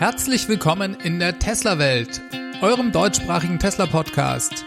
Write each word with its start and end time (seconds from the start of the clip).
Herzlich 0.00 0.48
willkommen 0.48 0.96
in 1.04 1.18
der 1.18 1.38
Tesla-Welt, 1.38 2.22
eurem 2.62 2.90
deutschsprachigen 2.90 3.58
Tesla-Podcast. 3.58 4.64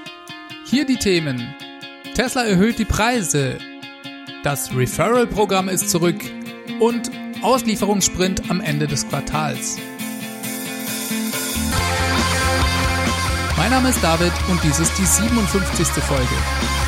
Hier 0.63 0.85
die 0.85 0.97
Themen. 0.97 1.55
Tesla 2.13 2.43
erhöht 2.43 2.77
die 2.77 2.85
Preise. 2.85 3.57
Das 4.43 4.75
Referral-Programm 4.75 5.69
ist 5.69 5.89
zurück 5.89 6.21
und 6.79 7.09
Auslieferungssprint 7.41 8.47
am 8.51 8.61
Ende 8.61 8.85
des 8.85 9.09
Quartals. 9.09 9.79
Mein 13.57 13.71
Name 13.71 13.89
ist 13.89 14.03
David 14.03 14.33
und 14.51 14.63
dies 14.63 14.79
ist 14.79 14.95
die 14.99 15.05
57. 15.07 15.87
Folge. 16.03 16.82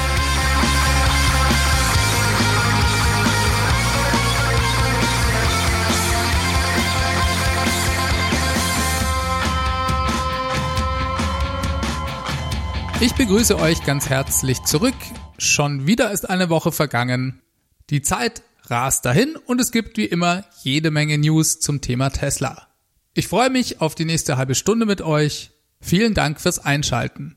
Ich 13.01 13.13
begrüße 13.13 13.59
euch 13.59 13.83
ganz 13.83 14.07
herzlich 14.09 14.63
zurück. 14.63 14.95
Schon 15.37 15.85
wieder 15.85 16.11
ist 16.11 16.29
eine 16.29 16.49
Woche 16.49 16.71
vergangen. 16.71 17.41
Die 17.89 18.01
Zeit 18.01 18.41
rast 18.67 19.05
dahin 19.05 19.35
und 19.35 19.59
es 19.59 19.71
gibt 19.71 19.97
wie 19.97 20.05
immer 20.05 20.45
jede 20.63 20.91
Menge 20.91 21.17
News 21.17 21.59
zum 21.59 21.81
Thema 21.81 22.09
Tesla. 22.09 22.69
Ich 23.13 23.27
freue 23.27 23.49
mich 23.49 23.81
auf 23.81 23.95
die 23.95 24.05
nächste 24.05 24.37
halbe 24.37 24.55
Stunde 24.55 24.85
mit 24.85 25.01
euch. 25.01 25.51
Vielen 25.81 26.13
Dank 26.13 26.39
fürs 26.39 26.59
Einschalten. 26.59 27.35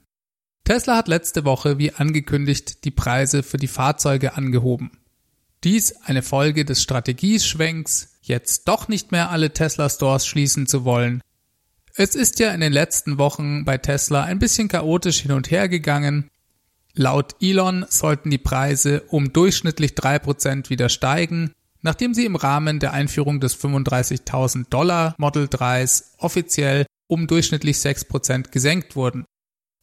Tesla 0.62 0.96
hat 0.96 1.08
letzte 1.08 1.44
Woche, 1.44 1.76
wie 1.76 1.92
angekündigt, 1.92 2.84
die 2.84 2.92
Preise 2.92 3.42
für 3.42 3.56
die 3.56 3.66
Fahrzeuge 3.66 4.36
angehoben. 4.36 4.92
Dies 5.64 5.96
eine 6.04 6.22
Folge 6.22 6.64
des 6.64 6.82
Strategieschwenks, 6.84 8.18
jetzt 8.22 8.68
doch 8.68 8.86
nicht 8.86 9.10
mehr 9.10 9.30
alle 9.30 9.52
Tesla 9.52 9.90
Stores 9.90 10.24
schließen 10.24 10.68
zu 10.68 10.84
wollen, 10.84 11.20
es 11.98 12.14
ist 12.14 12.38
ja 12.38 12.52
in 12.52 12.60
den 12.60 12.72
letzten 12.72 13.18
Wochen 13.18 13.64
bei 13.64 13.76
Tesla 13.76 14.22
ein 14.22 14.38
bisschen 14.38 14.68
chaotisch 14.68 15.18
hin 15.18 15.32
und 15.32 15.50
her 15.50 15.68
gegangen. 15.68 16.30
Laut 16.94 17.34
Elon 17.40 17.84
sollten 17.88 18.30
die 18.30 18.38
Preise 18.38 19.02
um 19.08 19.32
durchschnittlich 19.32 19.96
drei 19.96 20.20
Prozent 20.20 20.70
wieder 20.70 20.90
steigen, 20.90 21.50
nachdem 21.82 22.14
sie 22.14 22.24
im 22.24 22.36
Rahmen 22.36 22.78
der 22.78 22.92
Einführung 22.92 23.40
des 23.40 23.60
35.000 23.60 24.66
Dollar 24.70 25.16
Model 25.18 25.46
3s 25.46 26.12
offiziell 26.18 26.86
um 27.08 27.26
durchschnittlich 27.26 27.80
sechs 27.80 28.04
Prozent 28.04 28.52
gesenkt 28.52 28.94
wurden. 28.94 29.24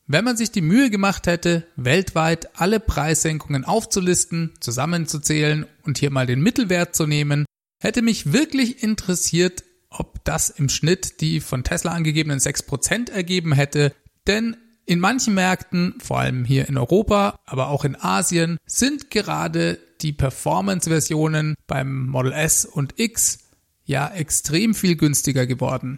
Wenn 0.08 0.23
man 0.23 0.38
sich 0.38 0.52
die 0.52 0.61
Mühe 0.61 0.89
gemacht 0.89 1.28
hätte, 1.28 1.67
weltweit 1.76 2.58
alle 2.58 2.80
Preissenkungen 2.80 3.66
aufzulisten, 3.66 4.54
zusammenzuzählen 4.61 5.66
und 5.84 5.98
hier 5.98 6.11
mal 6.11 6.28
den 6.28 6.39
Mittelwert 6.39 6.95
zu 6.95 7.08
nehmen, 7.08 7.45
hätte 7.82 8.02
mich 8.02 8.32
wirklich 8.32 8.84
interessiert, 8.84 9.66
ob 10.00 10.24
das 10.24 10.50
im 10.50 10.70
Schnitt 10.70 11.22
die 11.22 11.40
von 11.40 11.64
Tesla 11.64 11.92
angegebenen 11.92 12.40
6% 12.40 13.12
ergeben 13.12 13.54
hätte, 13.54 13.94
denn 14.28 14.58
in 14.86 15.00
manchen 15.00 15.34
Märkten, 15.34 15.96
vor 16.04 16.20
allem 16.20 16.46
hier 16.46 16.70
in 16.70 16.78
Europa, 16.78 17.40
aber 17.46 17.70
auch 17.70 17.86
in 17.86 17.96
Asien, 17.96 18.58
sind 18.66 19.10
gerade 19.10 19.80
die 20.02 20.14
Performance-Versionen 20.14 21.56
beim 21.66 22.08
Model 22.08 22.34
S 22.34 22.66
und 22.66 23.00
X 23.00 23.40
ja 23.86 24.08
extrem 24.10 24.76
viel 24.76 24.96
günstiger 24.96 25.48
geworden. 25.48 25.98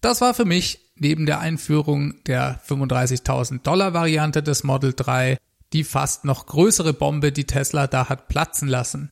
Das 0.00 0.20
war 0.20 0.32
für 0.32 0.44
mich 0.44 0.92
neben 0.96 1.26
der 1.26 1.40
Einführung 1.40 2.22
der 2.24 2.62
35.000 2.66 3.62
Dollar 3.62 3.92
Variante 3.92 4.42
des 4.42 4.64
Model 4.64 4.94
3 4.94 5.36
die 5.72 5.84
fast 5.84 6.24
noch 6.24 6.46
größere 6.46 6.94
Bombe, 6.94 7.32
die 7.32 7.44
Tesla 7.44 7.86
da 7.86 8.08
hat 8.08 8.28
platzen 8.28 8.68
lassen. 8.68 9.10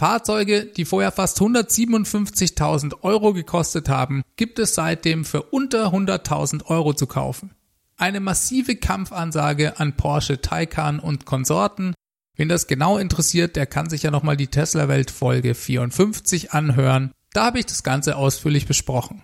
Fahrzeuge, 0.00 0.64
die 0.64 0.86
vorher 0.86 1.12
fast 1.12 1.38
157.000 1.42 3.02
Euro 3.02 3.34
gekostet 3.34 3.90
haben, 3.90 4.22
gibt 4.36 4.58
es 4.58 4.74
seitdem 4.74 5.26
für 5.26 5.42
unter 5.42 5.88
100.000 5.88 6.64
Euro 6.64 6.94
zu 6.94 7.06
kaufen. 7.06 7.50
Eine 7.98 8.20
massive 8.20 8.76
Kampfansage 8.76 9.78
an 9.78 9.98
Porsche 9.98 10.40
Taycan 10.40 11.00
und 11.00 11.26
Konsorten. 11.26 11.92
Wen 12.34 12.48
das 12.48 12.66
genau 12.66 12.96
interessiert, 12.96 13.56
der 13.56 13.66
kann 13.66 13.90
sich 13.90 14.02
ja 14.02 14.10
nochmal 14.10 14.38
die 14.38 14.46
Tesla-Welt 14.46 15.10
Folge 15.10 15.54
54 15.54 16.54
anhören. 16.54 17.12
Da 17.34 17.44
habe 17.44 17.58
ich 17.58 17.66
das 17.66 17.82
Ganze 17.82 18.16
ausführlich 18.16 18.66
besprochen. 18.66 19.20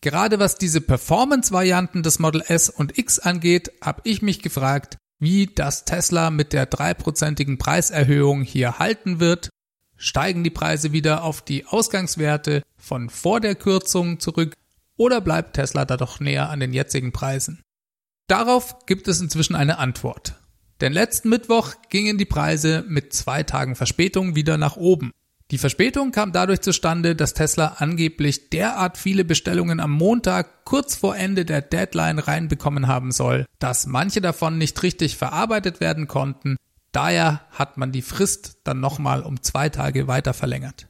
Gerade 0.00 0.38
was 0.38 0.56
diese 0.56 0.80
Performance-Varianten 0.80 2.02
des 2.02 2.20
Model 2.20 2.42
S 2.48 2.70
und 2.70 2.96
X 2.96 3.18
angeht, 3.18 3.70
habe 3.82 4.00
ich 4.04 4.22
mich 4.22 4.40
gefragt, 4.40 4.96
wie 5.18 5.46
das 5.46 5.84
Tesla 5.84 6.30
mit 6.30 6.54
der 6.54 6.64
dreiprozentigen 6.64 7.58
Preiserhöhung 7.58 8.40
hier 8.40 8.78
halten 8.78 9.20
wird 9.20 9.50
Steigen 9.96 10.44
die 10.44 10.50
Preise 10.50 10.92
wieder 10.92 11.22
auf 11.22 11.42
die 11.42 11.64
Ausgangswerte 11.66 12.62
von 12.76 13.08
vor 13.08 13.40
der 13.40 13.54
Kürzung 13.54 14.20
zurück 14.20 14.54
oder 14.96 15.20
bleibt 15.20 15.54
Tesla 15.54 15.84
da 15.84 15.96
doch 15.96 16.20
näher 16.20 16.50
an 16.50 16.60
den 16.60 16.72
jetzigen 16.72 17.12
Preisen? 17.12 17.62
Darauf 18.26 18.86
gibt 18.86 19.08
es 19.08 19.20
inzwischen 19.20 19.54
eine 19.54 19.78
Antwort. 19.78 20.34
Denn 20.80 20.92
letzten 20.92 21.30
Mittwoch 21.30 21.74
gingen 21.88 22.18
die 22.18 22.24
Preise 22.26 22.84
mit 22.86 23.12
zwei 23.12 23.42
Tagen 23.42 23.76
Verspätung 23.76 24.34
wieder 24.34 24.58
nach 24.58 24.76
oben. 24.76 25.12
Die 25.52 25.58
Verspätung 25.58 26.10
kam 26.10 26.32
dadurch 26.32 26.60
zustande, 26.60 27.14
dass 27.14 27.32
Tesla 27.32 27.76
angeblich 27.78 28.50
derart 28.50 28.98
viele 28.98 29.24
Bestellungen 29.24 29.78
am 29.78 29.92
Montag 29.92 30.64
kurz 30.64 30.96
vor 30.96 31.16
Ende 31.16 31.44
der 31.44 31.62
Deadline 31.62 32.18
reinbekommen 32.18 32.88
haben 32.88 33.12
soll, 33.12 33.46
dass 33.60 33.86
manche 33.86 34.20
davon 34.20 34.58
nicht 34.58 34.82
richtig 34.82 35.16
verarbeitet 35.16 35.78
werden 35.78 36.08
konnten 36.08 36.56
Daher 36.96 37.42
hat 37.50 37.76
man 37.76 37.92
die 37.92 38.00
Frist 38.00 38.56
dann 38.64 38.80
nochmal 38.80 39.20
um 39.20 39.42
zwei 39.42 39.68
Tage 39.68 40.08
weiter 40.08 40.32
verlängert. 40.32 40.86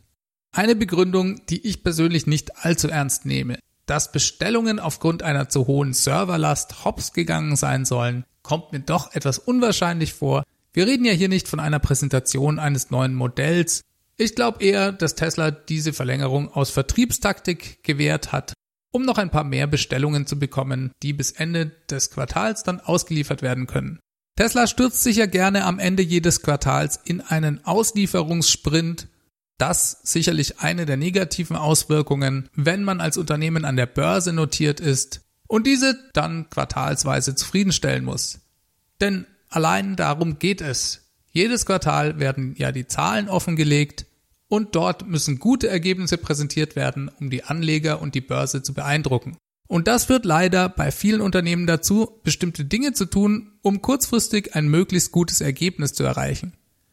Eine 0.52 0.76
Begründung, 0.76 1.44
die 1.46 1.66
ich 1.66 1.82
persönlich 1.82 2.28
nicht 2.28 2.64
allzu 2.64 2.88
ernst 2.88 3.26
nehme. 3.26 3.58
Dass 3.86 4.12
Bestellungen 4.12 4.78
aufgrund 4.78 5.24
einer 5.24 5.48
zu 5.48 5.66
hohen 5.66 5.92
Serverlast 5.92 6.84
hops 6.84 7.12
gegangen 7.12 7.56
sein 7.56 7.84
sollen, 7.84 8.24
kommt 8.42 8.70
mir 8.70 8.78
doch 8.78 9.16
etwas 9.16 9.40
unwahrscheinlich 9.40 10.12
vor. 10.12 10.44
Wir 10.72 10.86
reden 10.86 11.04
ja 11.04 11.12
hier 11.12 11.28
nicht 11.28 11.48
von 11.48 11.58
einer 11.58 11.80
Präsentation 11.80 12.60
eines 12.60 12.92
neuen 12.92 13.16
Modells. 13.16 13.80
Ich 14.16 14.36
glaube 14.36 14.62
eher, 14.62 14.92
dass 14.92 15.16
Tesla 15.16 15.50
diese 15.50 15.92
Verlängerung 15.92 16.52
aus 16.52 16.70
Vertriebstaktik 16.70 17.82
gewährt 17.82 18.30
hat, 18.30 18.52
um 18.92 19.02
noch 19.02 19.18
ein 19.18 19.32
paar 19.32 19.42
mehr 19.42 19.66
Bestellungen 19.66 20.28
zu 20.28 20.38
bekommen, 20.38 20.92
die 21.02 21.12
bis 21.12 21.32
Ende 21.32 21.72
des 21.90 22.12
Quartals 22.12 22.62
dann 22.62 22.78
ausgeliefert 22.78 23.42
werden 23.42 23.66
können. 23.66 23.98
Tesla 24.36 24.66
stürzt 24.66 25.02
sich 25.02 25.16
ja 25.16 25.26
gerne 25.26 25.64
am 25.64 25.78
Ende 25.78 26.02
jedes 26.02 26.42
Quartals 26.42 27.00
in 27.04 27.22
einen 27.22 27.64
Auslieferungssprint. 27.64 29.08
Das 29.56 30.00
sicherlich 30.02 30.60
eine 30.60 30.84
der 30.84 30.98
negativen 30.98 31.56
Auswirkungen, 31.56 32.50
wenn 32.54 32.84
man 32.84 33.00
als 33.00 33.16
Unternehmen 33.16 33.64
an 33.64 33.76
der 33.76 33.86
Börse 33.86 34.34
notiert 34.34 34.80
ist 34.80 35.22
und 35.46 35.66
diese 35.66 35.98
dann 36.12 36.50
quartalsweise 36.50 37.34
zufriedenstellen 37.34 38.04
muss. 38.04 38.40
Denn 39.00 39.26
allein 39.48 39.96
darum 39.96 40.38
geht 40.38 40.60
es. 40.60 41.06
Jedes 41.32 41.64
Quartal 41.64 42.18
werden 42.18 42.54
ja 42.58 42.72
die 42.72 42.86
Zahlen 42.86 43.30
offengelegt 43.30 44.04
und 44.48 44.74
dort 44.74 45.06
müssen 45.06 45.38
gute 45.38 45.68
Ergebnisse 45.68 46.18
präsentiert 46.18 46.76
werden, 46.76 47.08
um 47.08 47.30
die 47.30 47.44
Anleger 47.44 48.02
und 48.02 48.14
die 48.14 48.20
Börse 48.20 48.62
zu 48.62 48.74
beeindrucken. 48.74 49.38
Und 49.68 49.88
das 49.88 50.04
führt 50.04 50.24
leider 50.24 50.68
bei 50.68 50.90
vielen 50.90 51.20
Unternehmen 51.20 51.66
dazu, 51.66 52.20
bestimmte 52.22 52.64
Dinge 52.64 52.92
zu 52.92 53.06
tun, 53.06 53.52
um 53.62 53.82
kurzfristig 53.82 54.54
ein 54.54 54.68
möglichst 54.68 55.12
gutes 55.12 55.40
Ergebnis 55.40 55.92
zu 55.92 56.04
erreichen. 56.04 56.52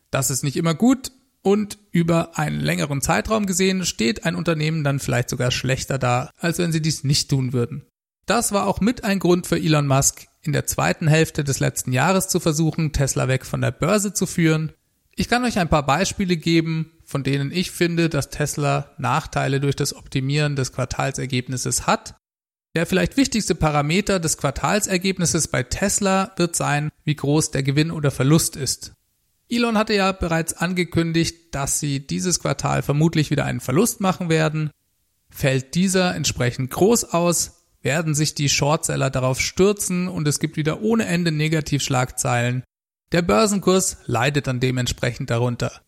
Das 0.09 0.29
ist 0.29 0.43
nicht 0.43 0.57
immer 0.57 0.73
gut 0.73 1.11
und 1.41 1.77
über 1.91 2.37
einen 2.37 2.59
längeren 2.59 3.01
Zeitraum 3.01 3.45
gesehen 3.45 3.85
steht 3.85 4.25
ein 4.25 4.35
Unternehmen 4.35 4.83
dann 4.83 4.99
vielleicht 4.99 5.29
sogar 5.29 5.51
schlechter 5.51 5.99
da, 5.99 6.31
als 6.37 6.57
wenn 6.57 6.71
sie 6.71 6.81
dies 6.81 7.03
nicht 7.03 7.29
tun 7.29 7.53
würden. 7.53 7.85
Das 8.25 8.53
war 8.53 8.67
auch 8.67 8.79
mit 8.79 9.03
ein 9.03 9.19
Grund 9.19 9.45
für 9.45 9.57
Elon 9.57 9.85
Musk, 9.85 10.27
in 10.41 10.53
der 10.53 10.65
zweiten 10.65 11.07
Hälfte 11.07 11.43
des 11.43 11.59
letzten 11.59 11.91
Jahres 11.91 12.27
zu 12.29 12.39
versuchen, 12.39 12.93
Tesla 12.93 13.27
weg 13.27 13.45
von 13.45 13.61
der 13.61 13.71
Börse 13.71 14.13
zu 14.13 14.25
führen. 14.25 14.71
Ich 15.15 15.27
kann 15.27 15.43
euch 15.43 15.59
ein 15.59 15.69
paar 15.69 15.85
Beispiele 15.85 16.37
geben, 16.37 16.91
von 17.05 17.23
denen 17.23 17.51
ich 17.51 17.71
finde, 17.71 18.09
dass 18.09 18.29
Tesla 18.29 18.91
Nachteile 18.97 19.59
durch 19.59 19.75
das 19.75 19.93
Optimieren 19.95 20.55
des 20.55 20.71
Quartalsergebnisses 20.71 21.85
hat 21.85 22.15
der 22.75 22.85
vielleicht 22.85 23.17
wichtigste 23.17 23.55
Parameter 23.55 24.19
des 24.19 24.37
Quartalsergebnisses 24.37 25.47
bei 25.47 25.63
Tesla 25.63 26.33
wird 26.37 26.55
sein, 26.55 26.91
wie 27.03 27.15
groß 27.15 27.51
der 27.51 27.63
Gewinn 27.63 27.91
oder 27.91 28.09
Verlust 28.09 28.55
ist. 28.55 28.93
Elon 29.49 29.77
hatte 29.77 29.93
ja 29.93 30.11
bereits 30.11 30.53
angekündigt, 30.53 31.53
dass 31.53 31.79
sie 31.79 32.05
dieses 32.05 32.39
Quartal 32.39 32.81
vermutlich 32.81 33.29
wieder 33.29 33.45
einen 33.45 33.59
Verlust 33.59 34.01
machen 34.01 34.29
werden. 34.29 34.71
Fällt 35.29 35.75
dieser 35.75 36.15
entsprechend 36.15 36.71
groß 36.71 37.05
aus, 37.05 37.63
werden 37.81 38.15
sich 38.15 38.33
die 38.33 38.49
Shortseller 38.49 39.09
darauf 39.09 39.39
stürzen 39.39 40.07
und 40.07 40.27
es 40.27 40.39
gibt 40.39 40.57
wieder 40.57 40.81
ohne 40.81 41.05
Ende 41.05 41.31
Negativschlagzeilen. 41.31 42.63
Der 43.11 43.21
Börsenkurs 43.21 43.97
leidet 44.05 44.47
dann 44.47 44.59
dementsprechend 44.59 45.29
darunter. 45.29 45.81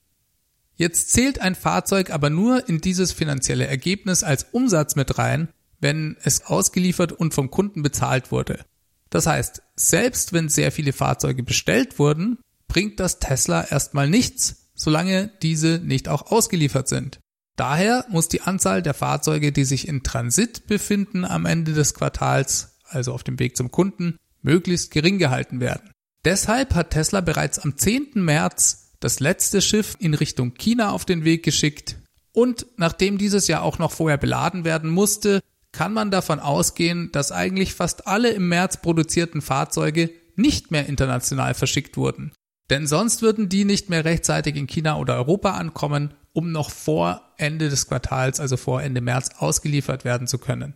Jetzt 0.75 1.13
zählt 1.13 1.39
ein 1.39 1.55
Fahrzeug 1.55 2.11
aber 2.11 2.29
nur 2.29 2.67
in 2.67 2.81
dieses 2.81 3.13
finanzielle 3.13 3.65
Ergebnis 3.65 4.23
als 4.23 4.47
Umsatz 4.51 4.95
mit 4.95 5.17
rein, 5.17 5.47
wenn 5.85 6.17
es 6.23 6.47
ausgeliefert 6.47 7.11
und 7.11 7.35
vom 7.35 7.51
Kunden 7.51 7.83
bezahlt 7.83 8.31
wurde. 8.31 8.65
Das 9.11 9.27
heißt, 9.27 9.61
selbst 9.75 10.33
wenn 10.33 10.49
sehr 10.49 10.71
viele 10.71 10.93
Fahrzeuge 10.93 11.43
bestellt 11.43 11.99
wurden, 11.99 12.39
bringt 12.67 12.99
das 12.99 13.19
Tesla 13.19 13.63
erstmal 13.63 14.09
nichts, 14.09 14.71
solange 14.73 15.29
diese 15.43 15.79
nicht 15.83 16.09
auch 16.09 16.31
ausgeliefert 16.31 16.87
sind. 16.87 17.19
Daher 17.55 18.03
muss 18.09 18.27
die 18.29 18.41
Anzahl 18.41 18.81
der 18.81 18.95
Fahrzeuge, 18.95 19.51
die 19.51 19.63
sich 19.63 19.87
in 19.87 20.01
Transit 20.01 20.65
befinden 20.65 21.23
am 21.23 21.45
Ende 21.45 21.73
des 21.73 21.93
Quartals, 21.93 22.79
also 22.85 23.13
auf 23.13 23.23
dem 23.23 23.37
Weg 23.37 23.55
zum 23.55 23.69
Kunden, 23.69 24.17
möglichst 24.41 24.89
gering 24.89 25.19
gehalten 25.19 25.59
werden. 25.59 25.91
Deshalb 26.25 26.73
hat 26.73 26.89
Tesla 26.89 27.21
bereits 27.21 27.59
am 27.59 27.77
10. 27.77 28.13
März 28.15 28.95
das 28.99 29.19
letzte 29.19 29.61
Schiff 29.61 29.95
in 29.99 30.15
Richtung 30.15 30.55
China 30.55 30.89
auf 30.89 31.05
den 31.05 31.25
Weg 31.25 31.43
geschickt 31.43 31.97
und 32.31 32.65
nachdem 32.77 33.19
dieses 33.19 33.47
ja 33.47 33.61
auch 33.61 33.77
noch 33.77 33.91
vorher 33.91 34.17
beladen 34.17 34.65
werden 34.65 34.89
musste, 34.89 35.41
kann 35.75 35.91
man 35.91 36.09
davon 36.09 36.39
ausgehen, 36.39 37.11
dass 37.11 37.33
eigentlich 37.33 37.73
fast 37.73 38.07
alle 38.07 38.29
im 38.29 38.47
März 38.47 38.77
produzierten 38.77 39.41
Fahrzeuge 39.41 40.09
nicht 40.37 40.71
mehr 40.71 40.87
international 40.87 41.53
verschickt 41.53 41.97
wurden. 41.97 42.31
Denn 42.69 42.87
sonst 42.87 43.21
würden 43.21 43.49
die 43.49 43.65
nicht 43.65 43.89
mehr 43.89 44.05
rechtzeitig 44.05 44.55
in 44.55 44.67
China 44.67 44.97
oder 44.97 45.15
Europa 45.15 45.51
ankommen, 45.51 46.13
um 46.31 46.53
noch 46.53 46.71
vor 46.71 47.21
Ende 47.37 47.69
des 47.69 47.87
Quartals, 47.87 48.39
also 48.39 48.55
vor 48.55 48.81
Ende 48.81 49.01
März, 49.01 49.31
ausgeliefert 49.37 50.05
werden 50.05 50.27
zu 50.27 50.37
können. 50.37 50.75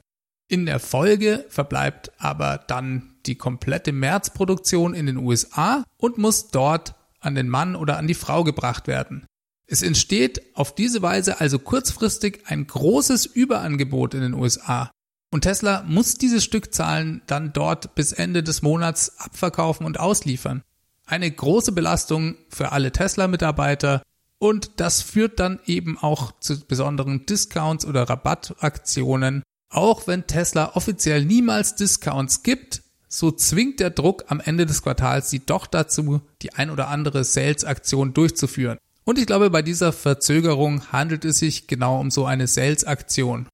In 0.50 0.66
der 0.66 0.80
Folge 0.80 1.46
verbleibt 1.48 2.12
aber 2.18 2.58
dann 2.68 3.16
die 3.26 3.36
komplette 3.36 3.94
Märzproduktion 3.94 4.94
in 4.94 5.06
den 5.06 5.18
USA 5.18 5.84
und 5.98 6.18
muss 6.18 6.50
dort 6.50 6.96
an 7.22 7.36
den 7.36 7.48
Mann 7.48 7.78
oder 7.78 7.98
an 7.98 8.08
die 8.08 8.16
Frau 8.16 8.44
gebracht 8.44 8.88
werden. 8.88 9.26
Es 9.72 9.84
entsteht 9.84 10.42
auf 10.56 10.74
diese 10.74 11.04
Weise 11.04 11.40
also 11.40 11.60
kurzfristig 11.60 12.42
ein 12.48 12.66
großes 12.66 13.28
Überangebot 13.28 14.16
in 14.16 14.22
den 14.22 14.34
USA. 14.34 14.90
Und 15.32 15.42
Tesla 15.42 15.84
muss 15.88 16.16
diese 16.16 16.42
Stückzahlen 16.42 17.22
dann 17.28 17.54
dort 17.54 17.94
bis 17.94 18.12
Ende 18.12 18.42
des 18.42 18.64
Monats 18.64 19.20
abverkaufen 19.20 19.86
und 19.86 20.00
ausliefern. 20.00 20.64
Eine 21.06 21.30
große 21.30 21.72
Belastung 21.72 22.36
für 22.50 22.72
alle 22.72 22.92
Tesla-Mitarbeiter 22.92 24.02
und 24.40 24.72
das 24.78 25.04
führt 25.04 25.40
dann 25.40 25.60
eben 25.68 26.00
auch 26.00 26.32
zu 26.40 26.60
besonderen 26.66 27.28
Discounts 27.28 27.86
oder 27.86 28.10
Rabattaktionen. 28.10 29.44
Auch 29.70 30.08
wenn 30.08 30.26
Tesla 30.26 30.76
offiziell 30.76 31.26
niemals 31.26 31.76
Discounts 31.76 32.42
gibt, 32.42 32.82
so 33.08 33.32
zwingt 33.32 33.80
der 33.80 33.92
Druck 33.92 34.26
am 34.30 34.40
Ende 34.40 34.66
des 34.66 34.82
Quartals 34.82 35.30
sie 35.30 35.46
doch 35.46 35.68
dazu, 35.68 36.22
die 36.42 36.54
ein 36.54 36.72
oder 36.72 36.88
andere 36.88 37.24
Sales-Aktion 37.24 38.14
durchzuführen. 38.14 38.80
Und 39.10 39.18
ich 39.18 39.26
glaube, 39.26 39.50
bei 39.50 39.64
dieser 39.64 39.92
Verzögerung 39.92 40.92
handelt 40.92 41.26
es 41.26 41.40
sich 41.40 41.66
genau 41.66 42.00
um 42.00 42.12
so 42.12 42.28
eine 42.28 42.46
Sales-Aktion. 42.46 43.48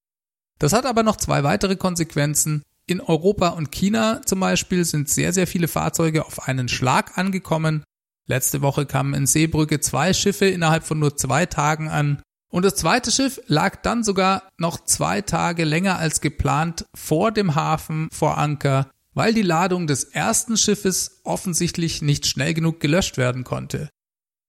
Das 0.60 0.74
hat 0.74 0.86
aber 0.86 1.02
noch 1.02 1.16
zwei 1.16 1.46
weitere 1.46 1.78
Konsequenzen. 1.78 2.62
In 2.88 3.00
Europa 3.00 3.48
und 3.48 3.72
China 3.72 4.22
zum 4.25 4.42
Beispiel 4.42 4.84
sind 4.84 5.07
sehr, 5.07 5.31
sehr 5.31 5.48
viele 5.48 5.69
Fahrzeuge 5.69 6.25
auf 6.25 6.50
einen 6.50 6.68
Schlag 6.68 7.18
angekommen. 7.18 7.86
Letzte 8.28 8.62
Woche 8.62 8.86
kamen 8.86 9.13
in 9.13 9.28
Seebrücke 9.28 9.80
zwei 9.80 10.12
Schiffe 10.12 10.46
innerhalb 10.46 10.84
von 10.84 11.00
nur 11.00 11.16
zwei 11.16 11.46
Tagen 11.46 11.88
an. 11.88 12.22
Und 12.51 12.66
das 12.66 12.75
zweite 12.75 13.10
Schiff 13.10 13.40
lag 13.48 13.78
dann 13.78 14.04
sogar 14.04 14.50
noch 14.58 14.84
zwei 14.84 15.22
Tage 15.22 15.63
länger 15.63 15.98
als 15.98 16.19
geplant 16.19 16.86
vor 16.94 17.31
dem 17.31 17.56
Hafen 17.56 18.10
vor 18.12 18.38
Anker, 18.38 18.92
weil 19.13 19.34
die 19.34 19.42
Ladung 19.42 19.88
des 19.88 20.04
ersten 20.04 20.58
Schiffes 20.58 21.22
offensichtlich 21.24 22.01
nicht 22.01 22.28
schnell 22.28 22.54
genug 22.54 22.81
gelöscht 22.81 23.16
werden 23.16 23.46
konnte. 23.46 23.88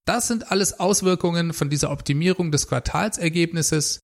Das 0.06 0.28
sind 0.28 0.52
alles 0.52 0.78
Auswirkungen 0.78 1.52
von 1.52 1.68
dieser 1.68 1.90
Optimierung 1.90 2.52
des 2.52 2.68
Quartalsergebnisses. 2.68 4.00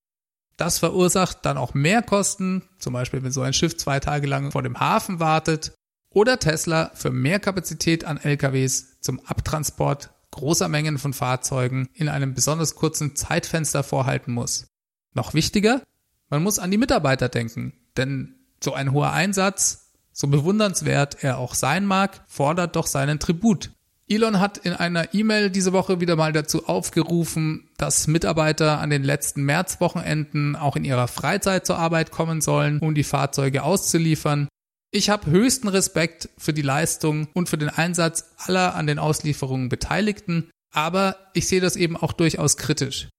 Das 0.57 0.77
verursacht 0.77 1.39
dann 1.45 1.57
auch 1.57 1.73
mehr 1.73 2.01
Kosten, 2.03 2.61
zum 2.77 2.93
Beispiel 2.93 3.23
wenn 3.23 3.31
so 3.31 3.41
ein 3.41 3.53
Schiff 3.53 3.77
zwei 3.77 4.01
Tage 4.01 4.27
lang 4.27 4.51
vor 4.51 4.61
dem 4.61 4.79
Hafen 4.79 5.21
wartet 5.21 5.71
oder 6.09 6.39
Tesla 6.39 6.91
für 6.93 7.09
mehr 7.09 7.39
Kapazität 7.39 8.03
an 8.03 8.17
LKWs 8.17 8.99
zum 8.99 9.21
Abtransport 9.21 10.11
großer 10.31 10.67
Mengen 10.67 10.97
von 10.97 11.13
Fahrzeugen 11.13 11.87
in 11.93 12.09
einem 12.09 12.33
besonders 12.33 12.75
kurzen 12.75 13.15
Zeitfenster 13.15 13.81
vorhalten 13.81 14.33
muss. 14.33 14.67
Noch 15.13 15.33
wichtiger, 15.33 15.81
man 16.29 16.43
muss 16.43 16.59
an 16.59 16.69
die 16.69 16.77
Mitarbeiter 16.77 17.29
denken, 17.29 17.73
denn 17.95 18.35
so 18.61 18.73
ein 18.73 18.91
hoher 18.91 19.13
Einsatz, 19.13 19.91
so 20.11 20.27
bewundernswert 20.27 21.23
er 21.23 21.37
auch 21.37 21.53
sein 21.55 21.85
mag, 21.85 22.25
fordert 22.27 22.75
doch 22.75 22.87
seinen 22.87 23.19
Tribut. 23.19 23.71
Elon 24.13 24.39
hat 24.39 24.57
in 24.57 24.73
einer 24.73 25.13
E-Mail 25.13 25.49
diese 25.49 25.73
Woche 25.73 25.99
wieder 25.99 26.15
mal 26.15 26.33
dazu 26.33 26.67
aufgerufen, 26.67 27.69
dass 27.77 28.07
Mitarbeiter 28.07 28.79
an 28.79 28.89
den 28.89 29.03
letzten 29.03 29.43
Märzwochenenden 29.43 30.55
auch 30.55 30.75
in 30.75 30.85
ihrer 30.85 31.07
Freizeit 31.07 31.65
zur 31.65 31.77
Arbeit 31.77 32.11
kommen 32.11 32.41
sollen, 32.41 32.79
um 32.79 32.95
die 32.95 33.03
Fahrzeuge 33.03 33.63
auszuliefern. 33.63 34.47
Ich 34.91 35.09
habe 35.09 35.31
höchsten 35.31 35.67
Respekt 35.67 36.29
für 36.37 36.53
die 36.53 36.61
Leistung 36.61 37.27
und 37.33 37.49
für 37.49 37.57
den 37.57 37.69
Einsatz 37.69 38.33
aller 38.37 38.75
an 38.75 38.85
den 38.85 38.99
Auslieferungen 38.99 39.69
Beteiligten, 39.69 40.51
aber 40.71 41.17
ich 41.33 41.47
sehe 41.47 41.61
das 41.61 41.75
eben 41.75 41.97
auch 41.97 42.13
durchaus 42.13 42.57
kritisch. 42.57 43.09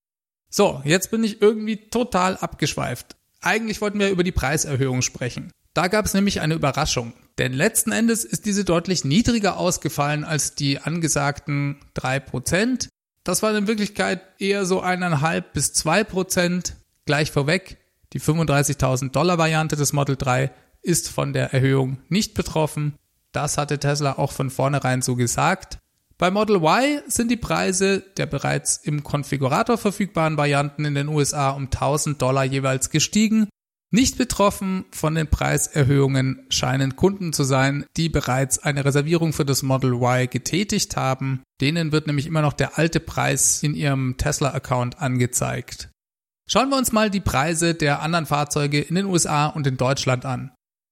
So, 0.50 0.82
jetzt 0.84 1.10
bin 1.10 1.24
ich 1.24 1.42
irgendwie 1.42 1.88
total 1.90 2.36
abgeschweift. 2.36 3.16
Eigentlich 3.40 3.80
wollten 3.80 3.98
wir 3.98 4.10
über 4.10 4.22
die 4.22 4.32
Preiserhöhung 4.32 5.02
sprechen. 5.02 5.50
Da 5.74 5.88
gab 5.88 6.06
es 6.06 6.14
nämlich 6.14 6.40
eine 6.40 6.54
Überraschung. 6.54 7.12
Denn 7.38 7.52
letzten 7.52 7.90
Endes 7.90 8.24
ist 8.24 8.46
diese 8.46 8.64
deutlich 8.64 9.04
niedriger 9.04 9.56
ausgefallen 9.56 10.24
als 10.24 10.54
die 10.54 10.78
angesagten 10.78 11.80
drei 11.92 12.20
Prozent. 12.20 12.88
Das 13.24 13.42
war 13.42 13.56
in 13.56 13.66
Wirklichkeit 13.66 14.20
eher 14.38 14.66
so 14.66 14.80
eineinhalb 14.80 15.52
bis 15.52 15.72
zwei 15.72 16.04
Prozent. 16.04 16.76
Gleich 17.06 17.32
vorweg, 17.32 17.78
die 18.12 18.20
35.000 18.20 19.10
Dollar 19.10 19.38
Variante 19.38 19.74
des 19.76 19.92
Model 19.92 20.16
3 20.16 20.52
ist 20.82 21.08
von 21.08 21.32
der 21.32 21.52
Erhöhung 21.52 21.98
nicht 22.08 22.34
betroffen. 22.34 22.94
Das 23.32 23.58
hatte 23.58 23.78
Tesla 23.78 24.18
auch 24.18 24.30
von 24.30 24.50
vornherein 24.50 25.02
so 25.02 25.16
gesagt. 25.16 25.78
Bei 26.18 26.30
Model 26.30 26.56
Y 26.62 27.02
sind 27.08 27.30
die 27.30 27.36
Preise 27.36 28.04
der 28.16 28.26
bereits 28.26 28.76
im 28.76 29.02
Konfigurator 29.02 29.76
verfügbaren 29.76 30.36
Varianten 30.36 30.84
in 30.84 30.94
den 30.94 31.08
USA 31.08 31.50
um 31.50 31.64
1000 31.64 32.22
Dollar 32.22 32.44
jeweils 32.44 32.90
gestiegen 32.90 33.48
nicht 33.94 34.18
betroffen 34.18 34.84
von 34.90 35.14
den 35.14 35.28
Preiserhöhungen 35.28 36.44
scheinen 36.48 36.96
Kunden 36.96 37.32
zu 37.32 37.44
sein, 37.44 37.86
die 37.96 38.08
bereits 38.08 38.58
eine 38.58 38.84
Reservierung 38.84 39.32
für 39.32 39.44
das 39.44 39.62
Model 39.62 39.92
Y 39.92 40.26
getätigt 40.28 40.96
haben. 40.96 41.44
Denen 41.60 41.92
wird 41.92 42.08
nämlich 42.08 42.26
immer 42.26 42.42
noch 42.42 42.54
der 42.54 42.76
alte 42.76 42.98
Preis 42.98 43.62
in 43.62 43.74
ihrem 43.76 44.16
Tesla-Account 44.18 45.00
angezeigt. 45.00 45.90
Schauen 46.48 46.70
wir 46.70 46.76
uns 46.76 46.90
mal 46.90 47.08
die 47.08 47.20
Preise 47.20 47.74
der 47.74 48.02
anderen 48.02 48.26
Fahrzeuge 48.26 48.80
in 48.80 48.96
den 48.96 49.06
USA 49.06 49.46
und 49.46 49.64
in 49.66 49.76
Deutschland 49.76 50.24
an. 50.24 50.50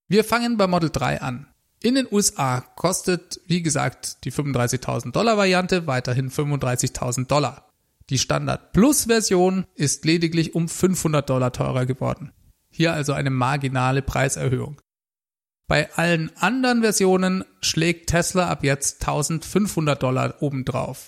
Wir 0.09 0.23
fangen 0.23 0.57
bei 0.57 0.69
Model 0.69 0.91
3 0.91 1.23
an. 1.23 1.49
In 1.83 1.97
den 1.97 2.07
USA 2.09 2.61
kostet, 2.77 3.41
wie 3.47 3.63
gesagt, 3.63 4.25
die 4.25 4.33
35.000 4.33 5.11
Dollar 5.11 5.37
Variante 5.37 5.89
weiterhin 5.89 6.31
35.000 6.31 7.27
Dollar. 7.27 7.69
Die 8.11 8.19
Standard 8.19 8.73
Plus 8.73 9.07
Version 9.07 9.67
ist 9.75 10.05
lediglich 10.05 10.55
um 10.55 10.69
500 10.69 11.29
Dollar 11.29 11.53
teurer 11.53 11.85
geworden. 11.85 12.31
Hier 12.73 12.93
also 12.93 13.13
eine 13.13 13.31
marginale 13.31 14.03
Preiserhöhung. 14.03 14.81
Bei 15.69 15.93
allen 15.95 16.37
anderen 16.37 16.81
Versionen 16.83 17.45
schlägt 17.61 18.11
Tesla 18.11 18.49
ab 18.49 18.65
jetzt 18.65 19.03
1500 19.03 20.03
Dollar 20.03 20.43
obendrauf. 20.43 21.07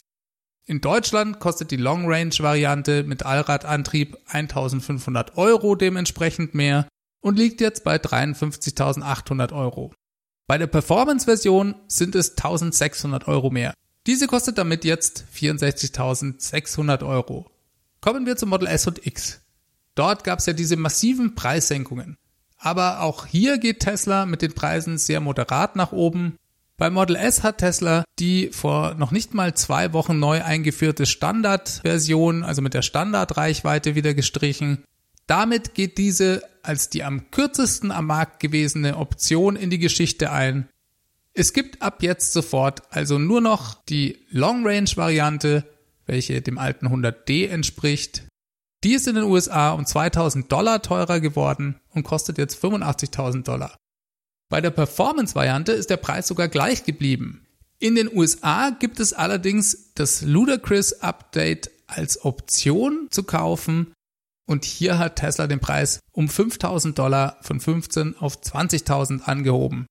In 0.67 0.81
Deutschland 0.81 1.41
kostet 1.41 1.71
die 1.71 1.77
Long 1.77 2.07
Range 2.07 2.35
Variante 2.39 3.03
mit 3.03 3.27
Allradantrieb 3.27 4.17
1500 4.27 5.37
Euro 5.37 5.75
dementsprechend 5.75 6.55
mehr 6.55 6.89
und 7.21 7.39
liegt 7.39 7.61
jetzt 7.61 7.85
bei 7.85 7.97
53.800 7.97 9.53
Euro. 9.53 9.93
Bei 10.47 10.57
der 10.57 10.67
Performance 10.67 11.25
Version 11.25 11.75
sind 11.89 12.15
es 12.15 12.31
1600 12.31 13.29
Euro 13.29 13.51
mehr. 13.51 13.75
Diese 14.07 14.27
kostet 14.27 14.59
damit 14.59 14.85
jetzt 14.85 15.25
64.600 15.35 17.07
Euro. 17.07 17.51
Kommen 18.01 18.27
wir 18.27 18.37
zum 18.37 18.51
Model 18.51 18.69
S 18.69 18.87
und 18.87 19.07
X. 19.07 19.41
Dort 19.95 20.25
gab 20.25 20.41
es 20.41 20.47
ja 20.47 20.53
diese 20.53 20.77
massiven 20.77 21.35
Preissenkungen. 21.35 22.17
Aber 22.59 23.01
auch 23.01 23.27
hier 23.27 23.59
geht 23.59 23.81
Tesla 23.81 24.27
mit 24.27 24.43
den 24.43 24.55
Preisen 24.55 24.99
sehr 24.99 25.21
moderat 25.21 25.77
nach 25.77 25.93
oben. 25.93 26.37
Bei 26.77 26.91
Model 26.91 27.17
S 27.17 27.43
hat 27.43 27.59
Tesla 27.59 28.05
die 28.19 28.51
vor 28.53 28.95
noch 28.95 29.11
nicht 29.11 29.35
mal 29.35 29.55
zwei 29.55 29.93
Wochen 29.93 30.19
neu 30.19 30.43
eingeführte 30.43 31.07
Standardversion, 31.07 32.43
also 32.43 32.63
mit 32.63 32.75
der 32.75 32.83
Standardreichweite 32.83 33.95
wieder 33.95 34.15
gestrichen. 34.15 34.85
Damit 35.27 35.75
geht 35.75 35.99
diese 35.99 36.43
als 36.63 36.89
die 36.89 37.05
am 37.05 37.31
kürzesten 37.31 37.91
am 37.91 38.07
Markt 38.07 38.41
gewesene 38.41 38.97
Option 38.97 39.57
in 39.57 39.71
die 39.71 39.79
Geschichte 39.79 40.33
ein. 40.33 40.69
Es 41.35 41.53
gibt 41.53 41.83
ab 41.83 42.03
jetzt 42.03 42.33
sofort 42.33 42.83
also 42.91 43.19
nur 43.19 43.41
noch 43.41 43.75
die 43.85 44.25
Long 44.31 44.67
Range 44.67 44.91
Variante, 44.95 45.65
welche 46.07 46.41
dem 46.41 46.59
alten 46.59 46.87
100D 46.87 47.49
entspricht, 47.49 48.25
die 48.85 48.95
ist 48.95 49.09
in 49.09 49.15
den 49.15 49.25
USA 49.25 49.73
um 49.73 49.87
2000 49.87 50.53
Dollar 50.53 50.83
teurer 50.83 51.21
geworden 51.21 51.81
und 51.95 52.05
kostet 52.05 52.39
jetzt 52.39 52.63
85.000 52.63 53.43
Dollar. 53.43 53.77
Bei 54.51 54.61
der 54.61 54.71
Performance-Variante 54.71 55.73
ist 55.73 55.91
der 55.91 55.97
Preis 55.97 56.29
sogar 56.29 56.49
gleich 56.49 56.85
geblieben. 56.85 57.47
In 57.79 57.95
den 57.95 58.15
USA 58.15 58.71
gibt 58.71 59.01
es 59.01 59.13
allerdings 59.13 59.95
das 59.95 60.23
Ludacris 60.23 61.01
Update 61.01 61.71
als 61.87 62.25
Option 62.25 63.09
zu 63.11 63.25
kaufen 63.25 63.93
und 64.47 64.65
hier 64.65 64.99
hat 64.99 65.17
Tesla 65.17 65.47
den 65.47 65.61
Preis 65.61 66.01
um 66.13 66.29
5000 66.29 66.99
Dollar 66.99 67.39
von 67.41 67.61
15 67.61 68.17
auf 68.19 68.41
20.000 68.43 69.23
angehoben. 69.23 69.87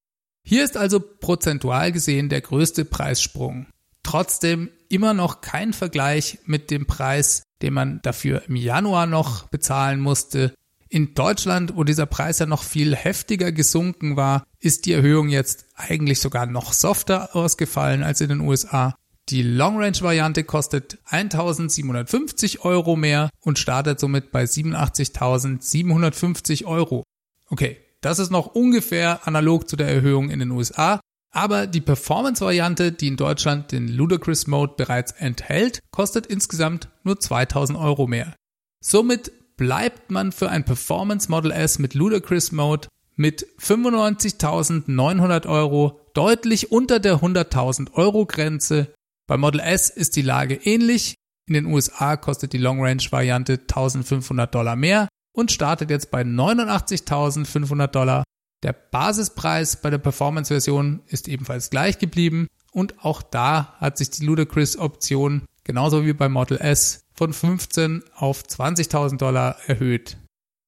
Hier 0.45 0.63
ist 0.63 0.77
also 0.77 1.00
prozentual 1.00 1.91
gesehen 1.91 2.29
der 2.29 2.41
größte 2.41 2.85
Preissprung. 2.85 3.67
Trotzdem 4.03 4.69
immer 4.89 5.13
noch 5.13 5.41
kein 5.41 5.73
Vergleich 5.73 6.39
mit 6.45 6.69
dem 6.69 6.85
Preis 6.85 7.43
den 7.63 7.74
man 7.74 8.00
dafür 8.03 8.43
im 8.48 8.55
Januar 8.55 9.08
noch 9.08 9.48
bezahlen 9.48 10.00
musste. 10.00 10.53
In 10.89 11.15
Deutschland, 11.15 11.75
wo 11.75 11.84
dieser 11.84 12.05
Preis 12.05 12.38
ja 12.38 12.46
noch 12.46 12.62
viel 12.62 12.96
heftiger 12.96 13.51
gesunken 13.51 14.15
war, 14.15 14.46
ist 14.60 14.86
die 14.86 14.93
Erhöhung 14.93 15.29
jetzt 15.29 15.65
eigentlich 15.75 16.20
sogar 16.20 16.46
noch 16.46 16.74
softer 16.74 17.36
ausgefallen 17.36 18.03
als 18.03 18.22
in 18.22 18.29
den 18.29 18.41
USA. 18.41 18.93
Die 19.29 19.41
Long 19.41 19.79
Range 19.79 20.00
Variante 20.01 20.43
kostet 20.43 21.00
1750 21.05 22.65
Euro 22.65 22.96
mehr 22.96 23.29
und 23.39 23.58
startet 23.58 24.00
somit 24.00 24.32
bei 24.32 24.43
87.750 24.43 26.65
Euro. 26.65 27.03
Okay, 27.48 27.77
das 28.01 28.20
ist 28.20 28.32
noch 28.32 28.48
ungefähr 28.48 29.25
analog 29.25 29.70
zu 29.70 29.77
der 29.77 29.88
Erhöhung 29.88 30.29
in 30.29 30.39
den 30.39 30.51
USA, 30.51 31.00
aber 31.34 31.68
die 31.68 31.82
Performance-Variante, 31.82 32.92
die 32.92 33.08
in 33.08 33.18
Deutschland 33.18 33.72
den 33.72 33.88
Ludicrous 33.88 34.48
Mode 34.48 34.75
bereits 34.78 35.12
enthält, 35.12 35.80
kostet 35.92 36.28
insgesamt 36.28 36.90
nur 37.04 37.20
2000 37.20 37.78
Euro 37.78 38.08
mehr. 38.08 38.36
Somit 38.80 39.32
bleibt 39.58 40.12
man 40.12 40.32
für 40.32 40.50
ein 40.50 40.63
Performance 40.63 41.30
Model 41.30 41.52
S 41.52 41.80
mit 41.80 41.94
Ludicrous 41.94 42.52
Mode 42.52 42.88
mit 43.16 43.46
95.900 43.60 45.48
Euro 45.48 46.00
deutlich 46.13 46.72
unter 46.72 47.00
der 47.00 47.18
100.000 47.18 47.94
Euro 47.94 48.25
Grenze 48.25 48.94
bei 49.28 49.38
Model 49.38 49.62
S 49.62 49.90
ist 49.90 50.16
die 50.16 50.22
Lage 50.22 50.56
ähnlich. 50.56 51.16
In 51.48 51.54
den 51.54 51.66
USA 51.66 52.18
kostet 52.18 52.54
die 52.54 52.58
Long 52.58 52.82
Range 52.82 53.04
Variante 53.10 53.54
1500 53.54 54.54
Dollar 54.54 54.75
mehr 54.75 55.08
und 55.34 55.52
startet 55.52 55.90
jetzt 55.90 56.12
bei 56.12 56.22
89.500 56.22 57.88
Dollar. 57.88 58.24
Der 58.63 58.74
Basispreis 58.74 59.82
bei 59.82 59.89
der 59.89 59.98
Performance 59.98 60.53
Version 60.53 61.01
ist 61.08 61.27
ebenfalls 61.27 61.70
gleich 61.70 62.00
geblieben 62.00 62.48
und 62.72 63.03
auch 63.05 63.22
da 63.22 63.75
hat 63.77 63.98
sich 63.98 64.10
die 64.10 64.25
Ludacris 64.25 64.77
Option 64.77 65.43
genauso 65.63 66.05
wie 66.05 66.13
bei 66.13 66.29
Model 66.29 66.58
S 66.58 67.05
von 67.13 67.34
15 67.34 68.03
auf 68.15 68.43
20.000 68.43 69.17
Dollar 69.17 69.58
erhöht. 69.67 70.17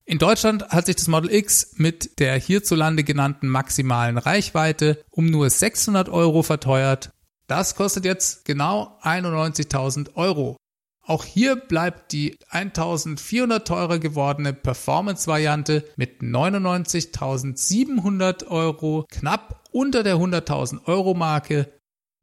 In 0.06 0.20
Deutschland 0.20 0.70
hat 0.70 0.86
sich 0.86 0.98
das 0.98 1.08
Model 1.08 1.34
X 1.34 1.74
mit 1.78 2.20
der 2.20 2.38
hierzulande 2.38 3.04
genannten 3.04 3.48
maximalen 3.48 4.20
Reichweite 4.20 5.04
um 5.10 5.26
nur 5.26 5.50
600 5.50 6.10
Euro 6.10 6.44
verteuert 6.44 7.10
das 7.48 7.76
kostet 7.76 8.06
jetzt 8.06 8.46
genau 8.46 8.98
91.000 9.04 10.16
Euro. 10.16 10.58
Auch 11.08 11.24
hier 11.24 11.56
bleibt 11.56 12.14
die 12.14 12.36
1400 12.50 13.68
teurer 13.68 14.00
gewordene 14.00 14.54
Performance-Variante 14.54 15.86
mit 15.98 16.22
99.700 16.22 18.48
Euro 18.48 19.06
knapp 19.12 19.70
unter 19.72 20.02
der 20.02 20.16
100.000 20.16 20.86
Euro 20.86 21.14
Marke. 21.14 21.72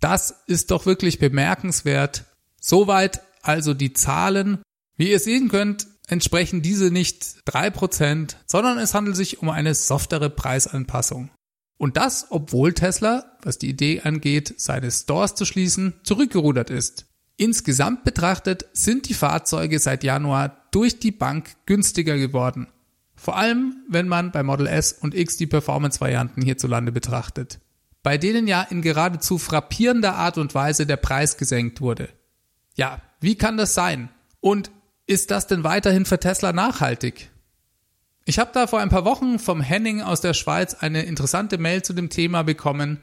Das 0.00 0.42
ist 0.48 0.72
doch 0.72 0.84
wirklich 0.84 1.20
bemerkenswert. 1.20 2.24
Soweit 2.60 3.22
also 3.42 3.72
die 3.72 3.92
Zahlen. 3.92 4.58
Wie 4.96 5.12
ihr 5.12 5.20
sehen 5.20 5.48
könnt, 5.48 5.86
entsprechen 6.08 6.60
diese 6.60 6.90
nicht 6.90 7.22
3%, 7.46 8.34
sondern 8.46 8.78
es 8.78 8.94
handelt 8.94 9.14
sich 9.16 9.42
um 9.42 9.48
eine 9.48 9.74
softere 9.74 10.28
Preisanpassung. 10.28 11.30
Und 11.78 11.96
das, 11.96 12.26
obwohl 12.30 12.74
Tesla, 12.74 13.38
was 13.42 13.58
die 13.58 13.70
Idee 13.70 14.00
angeht, 14.00 14.54
seine 14.58 14.90
Stores 14.90 15.36
zu 15.36 15.44
schließen, 15.44 15.94
zurückgerudert 16.04 16.70
ist. 16.70 17.06
Insgesamt 17.36 18.04
betrachtet 18.04 18.66
sind 18.72 19.08
die 19.08 19.14
Fahrzeuge 19.14 19.78
seit 19.78 20.04
Januar 20.04 20.68
durch 20.70 20.98
die 20.98 21.12
Bank 21.12 21.56
günstiger 21.66 22.16
geworden. 22.16 22.68
Vor 23.14 23.36
allem, 23.36 23.76
wenn 23.88 24.08
man 24.08 24.32
bei 24.32 24.42
Model 24.42 24.66
S 24.66 24.92
und 24.92 25.14
X 25.14 25.36
die 25.36 25.46
Performance-Varianten 25.46 26.42
hierzulande 26.42 26.92
betrachtet, 26.92 27.60
bei 28.02 28.18
denen 28.18 28.48
ja 28.48 28.62
in 28.62 28.82
geradezu 28.82 29.38
frappierender 29.38 30.16
Art 30.16 30.38
und 30.38 30.54
Weise 30.54 30.86
der 30.86 30.96
Preis 30.96 31.36
gesenkt 31.36 31.80
wurde. 31.80 32.08
Ja, 32.74 33.00
wie 33.20 33.36
kann 33.36 33.56
das 33.56 33.74
sein? 33.74 34.08
Und 34.40 34.70
ist 35.06 35.30
das 35.30 35.46
denn 35.46 35.62
weiterhin 35.62 36.04
für 36.04 36.18
Tesla 36.18 36.52
nachhaltig? 36.52 37.30
Ich 38.24 38.38
habe 38.38 38.50
da 38.52 38.66
vor 38.66 38.80
ein 38.80 38.88
paar 38.88 39.04
Wochen 39.04 39.38
vom 39.38 39.60
Henning 39.60 40.00
aus 40.00 40.20
der 40.20 40.34
Schweiz 40.34 40.74
eine 40.74 41.02
interessante 41.02 41.58
Mail 41.58 41.82
zu 41.82 41.92
dem 41.92 42.08
Thema 42.08 42.42
bekommen. 42.42 43.02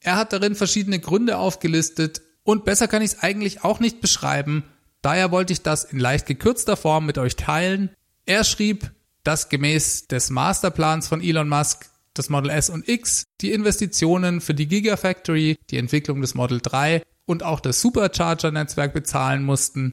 Er 0.00 0.16
hat 0.16 0.32
darin 0.32 0.54
verschiedene 0.54 1.00
Gründe 1.00 1.38
aufgelistet 1.38 2.20
und 2.44 2.64
besser 2.64 2.88
kann 2.88 3.02
ich 3.02 3.12
es 3.12 3.18
eigentlich 3.20 3.64
auch 3.64 3.80
nicht 3.80 4.00
beschreiben. 4.00 4.64
Daher 5.02 5.30
wollte 5.30 5.52
ich 5.52 5.62
das 5.62 5.84
in 5.84 5.98
leicht 5.98 6.26
gekürzter 6.26 6.76
Form 6.76 7.06
mit 7.06 7.18
euch 7.18 7.36
teilen. 7.36 7.90
Er 8.26 8.44
schrieb, 8.44 8.92
dass 9.24 9.48
gemäß 9.48 10.06
des 10.06 10.30
Masterplans 10.30 11.08
von 11.08 11.22
Elon 11.22 11.48
Musk 11.48 11.90
das 12.14 12.28
Model 12.28 12.50
S 12.50 12.70
und 12.70 12.88
X 12.88 13.24
die 13.40 13.52
Investitionen 13.52 14.40
für 14.40 14.54
die 14.54 14.68
Gigafactory, 14.68 15.56
die 15.70 15.78
Entwicklung 15.78 16.20
des 16.20 16.34
Model 16.34 16.60
3 16.62 17.02
und 17.26 17.42
auch 17.42 17.60
das 17.60 17.80
Supercharger-Netzwerk 17.80 18.92
bezahlen 18.92 19.42
mussten. 19.42 19.92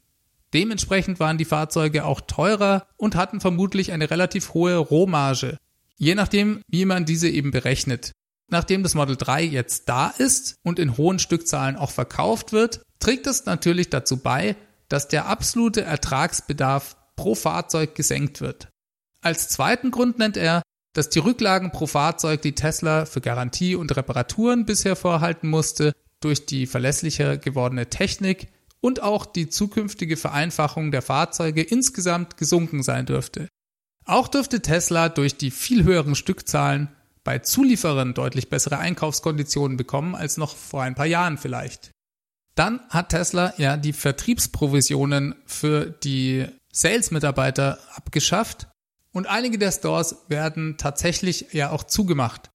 Dementsprechend 0.54 1.18
waren 1.18 1.38
die 1.38 1.46
Fahrzeuge 1.46 2.04
auch 2.04 2.20
teurer 2.20 2.86
und 2.96 3.16
hatten 3.16 3.40
vermutlich 3.40 3.90
eine 3.92 4.10
relativ 4.10 4.54
hohe 4.54 4.76
Rohmarge. 4.76 5.56
Je 5.96 6.14
nachdem, 6.14 6.60
wie 6.68 6.84
man 6.84 7.04
diese 7.04 7.28
eben 7.28 7.50
berechnet. 7.50 8.12
Nachdem 8.52 8.82
das 8.82 8.94
Model 8.94 9.16
3 9.16 9.44
jetzt 9.44 9.88
da 9.88 10.08
ist 10.08 10.56
und 10.62 10.78
in 10.78 10.98
hohen 10.98 11.18
Stückzahlen 11.18 11.74
auch 11.74 11.90
verkauft 11.90 12.52
wird, 12.52 12.82
trägt 12.98 13.26
es 13.26 13.46
natürlich 13.46 13.88
dazu 13.88 14.18
bei, 14.18 14.56
dass 14.90 15.08
der 15.08 15.24
absolute 15.24 15.80
Ertragsbedarf 15.80 16.96
pro 17.16 17.34
Fahrzeug 17.34 17.94
gesenkt 17.94 18.42
wird. 18.42 18.68
Als 19.22 19.48
zweiten 19.48 19.90
Grund 19.90 20.18
nennt 20.18 20.36
er, 20.36 20.60
dass 20.92 21.08
die 21.08 21.20
Rücklagen 21.20 21.72
pro 21.72 21.86
Fahrzeug, 21.86 22.42
die 22.42 22.54
Tesla 22.54 23.06
für 23.06 23.22
Garantie 23.22 23.74
und 23.74 23.96
Reparaturen 23.96 24.66
bisher 24.66 24.96
vorhalten 24.96 25.48
musste, 25.48 25.94
durch 26.20 26.44
die 26.44 26.66
verlässlicher 26.66 27.38
gewordene 27.38 27.88
Technik 27.88 28.48
und 28.82 29.02
auch 29.02 29.24
die 29.24 29.48
zukünftige 29.48 30.18
Vereinfachung 30.18 30.90
der 30.90 31.00
Fahrzeuge 31.00 31.62
insgesamt 31.62 32.36
gesunken 32.36 32.82
sein 32.82 33.06
dürfte. 33.06 33.48
Auch 34.04 34.28
dürfte 34.28 34.60
Tesla 34.60 35.08
durch 35.08 35.38
die 35.38 35.50
viel 35.50 35.84
höheren 35.84 36.16
Stückzahlen 36.16 36.90
bei 37.24 37.38
Zulieferern 37.38 38.14
deutlich 38.14 38.48
bessere 38.48 38.78
Einkaufskonditionen 38.78 39.76
bekommen 39.76 40.14
als 40.14 40.36
noch 40.36 40.56
vor 40.56 40.82
ein 40.82 40.94
paar 40.94 41.06
Jahren 41.06 41.38
vielleicht. 41.38 41.90
Dann 42.54 42.80
hat 42.90 43.10
Tesla 43.10 43.54
ja 43.56 43.76
die 43.76 43.92
Vertriebsprovisionen 43.92 45.34
für 45.46 45.86
die 45.86 46.46
Sales-Mitarbeiter 46.72 47.78
abgeschafft 47.94 48.68
und 49.12 49.26
einige 49.26 49.58
der 49.58 49.72
Stores 49.72 50.16
werden 50.28 50.76
tatsächlich 50.78 51.52
ja 51.52 51.70
auch 51.70 51.84
zugemacht. 51.84 52.50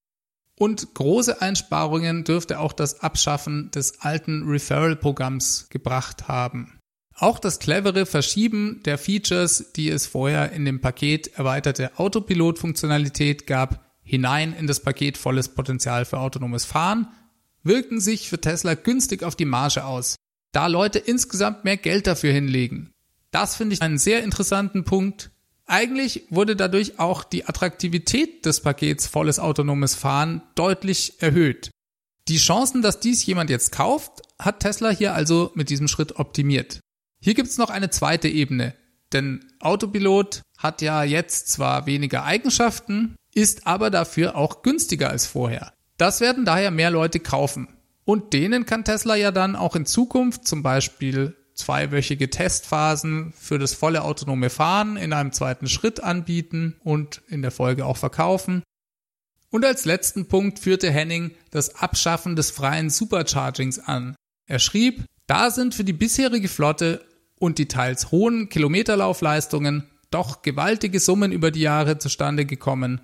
Und 0.59 0.95
große 0.95 1.41
Einsparungen 1.41 2.23
dürfte 2.23 2.59
auch 2.59 2.73
das 2.73 3.01
Abschaffen 3.01 3.69
des 3.71 4.01
alten 4.01 4.47
Referral-Programms 4.47 5.67
gebracht 5.69 6.27
haben. 6.27 6.79
Auch 7.15 7.39
das 7.39 7.59
clevere 7.59 8.05
Verschieben 8.05 8.81
der 8.85 8.97
Features, 8.97 9.71
die 9.75 9.89
es 9.89 10.07
vorher 10.07 10.51
in 10.51 10.65
dem 10.65 10.81
Paket 10.81 11.27
erweiterte 11.37 11.97
Autopilot-Funktionalität 11.97 13.47
gab, 13.47 13.86
hinein 14.07 14.53
in 14.53 14.65
das 14.65 14.79
Paket 14.79 15.17
volles 15.17 15.49
Potenzial 15.49 16.05
für 16.05 16.19
autonomes 16.19 16.65
Fahren, 16.65 17.07
wirken 17.63 17.99
sich 17.99 18.29
für 18.29 18.39
Tesla 18.39 18.73
günstig 18.73 19.21
auf 19.23 19.35
die 19.35 19.45
Marge 19.45 19.85
aus, 19.85 20.15
da 20.53 20.67
Leute 20.67 20.97
insgesamt 20.97 21.65
mehr 21.65 21.77
Geld 21.77 22.07
dafür 22.07 22.31
hinlegen. 22.31 22.91
Das 23.31 23.55
finde 23.55 23.75
ich 23.75 23.81
einen 23.81 23.97
sehr 23.97 24.23
interessanten 24.23 24.85
Punkt, 24.85 25.31
eigentlich 25.67 26.23
wurde 26.29 26.55
dadurch 26.55 26.97
auch 26.97 27.25
die 27.25 27.45
Attraktivität 27.45 28.45
des 28.45 28.61
Pakets 28.61 29.05
volles 29.05 29.37
autonomes 29.37 29.95
Fahren 29.95 30.41
deutlich 30.55 31.21
erhöht. 31.21 31.71
Die 32.29 32.37
Chancen, 32.37 32.81
dass 32.81 33.01
dies 33.01 33.25
jemand 33.25 33.49
jetzt 33.49 33.73
kauft, 33.73 34.21
hat 34.39 34.61
Tesla 34.61 34.89
hier 34.89 35.13
also 35.13 35.51
mit 35.55 35.69
diesem 35.69 35.89
Schritt 35.89 36.19
optimiert. 36.19 36.79
Hier 37.19 37.33
gibt's 37.33 37.57
noch 37.57 37.69
eine 37.69 37.89
zweite 37.89 38.29
Ebene, 38.29 38.75
denn 39.11 39.43
Autopilot 39.59 40.41
hat 40.57 40.81
ja 40.81 41.03
jetzt 41.03 41.49
zwar 41.49 41.85
weniger 41.85 42.23
Eigenschaften, 42.23 43.15
ist 43.37 43.67
aber 43.67 43.91
dafür 43.91 44.35
auch 44.35 44.63
günstiger 44.63 45.11
als 45.11 45.27
vorher. 45.27 45.71
Das 45.97 46.21
werden 46.21 46.43
daher 46.43 46.71
mehr 46.71 46.89
Leute 46.89 47.19
kaufen. 47.19 47.67
Und 48.03 48.33
denen 48.33 48.65
kann 48.65 48.83
Tesla 48.83 49.15
ja 49.15 49.31
dann 49.31 49.55
auch 49.55 49.75
in 49.75 49.85
Zukunft 49.85 50.47
zum 50.47 50.63
Beispiel 50.63 51.35
zweiwöchige 51.53 52.31
Testphasen 52.31 53.33
für 53.37 53.59
das 53.59 53.75
volle 53.75 54.03
autonome 54.03 54.49
Fahren 54.49 54.97
in 54.97 55.13
einem 55.13 55.33
zweiten 55.33 55.67
Schritt 55.67 56.01
anbieten 56.01 56.77
und 56.83 57.21
in 57.27 57.43
der 57.43 57.51
Folge 57.51 57.85
auch 57.85 57.97
verkaufen. 57.97 58.63
Und 59.51 59.63
als 59.65 59.85
letzten 59.85 60.27
Punkt 60.27 60.57
führte 60.57 60.89
Henning 60.89 61.31
das 61.51 61.75
Abschaffen 61.75 62.35
des 62.35 62.49
freien 62.49 62.89
Superchargings 62.89 63.77
an. 63.77 64.15
Er 64.47 64.59
schrieb, 64.59 65.05
da 65.27 65.51
sind 65.51 65.75
für 65.75 65.83
die 65.83 65.93
bisherige 65.93 66.47
Flotte 66.47 67.05
und 67.37 67.59
die 67.59 67.67
teils 67.67 68.09
hohen 68.09 68.49
Kilometerlaufleistungen 68.49 69.83
doch 70.09 70.41
gewaltige 70.41 70.99
Summen 70.99 71.31
über 71.31 71.51
die 71.51 71.61
Jahre 71.61 71.99
zustande 71.99 72.45
gekommen. 72.45 73.01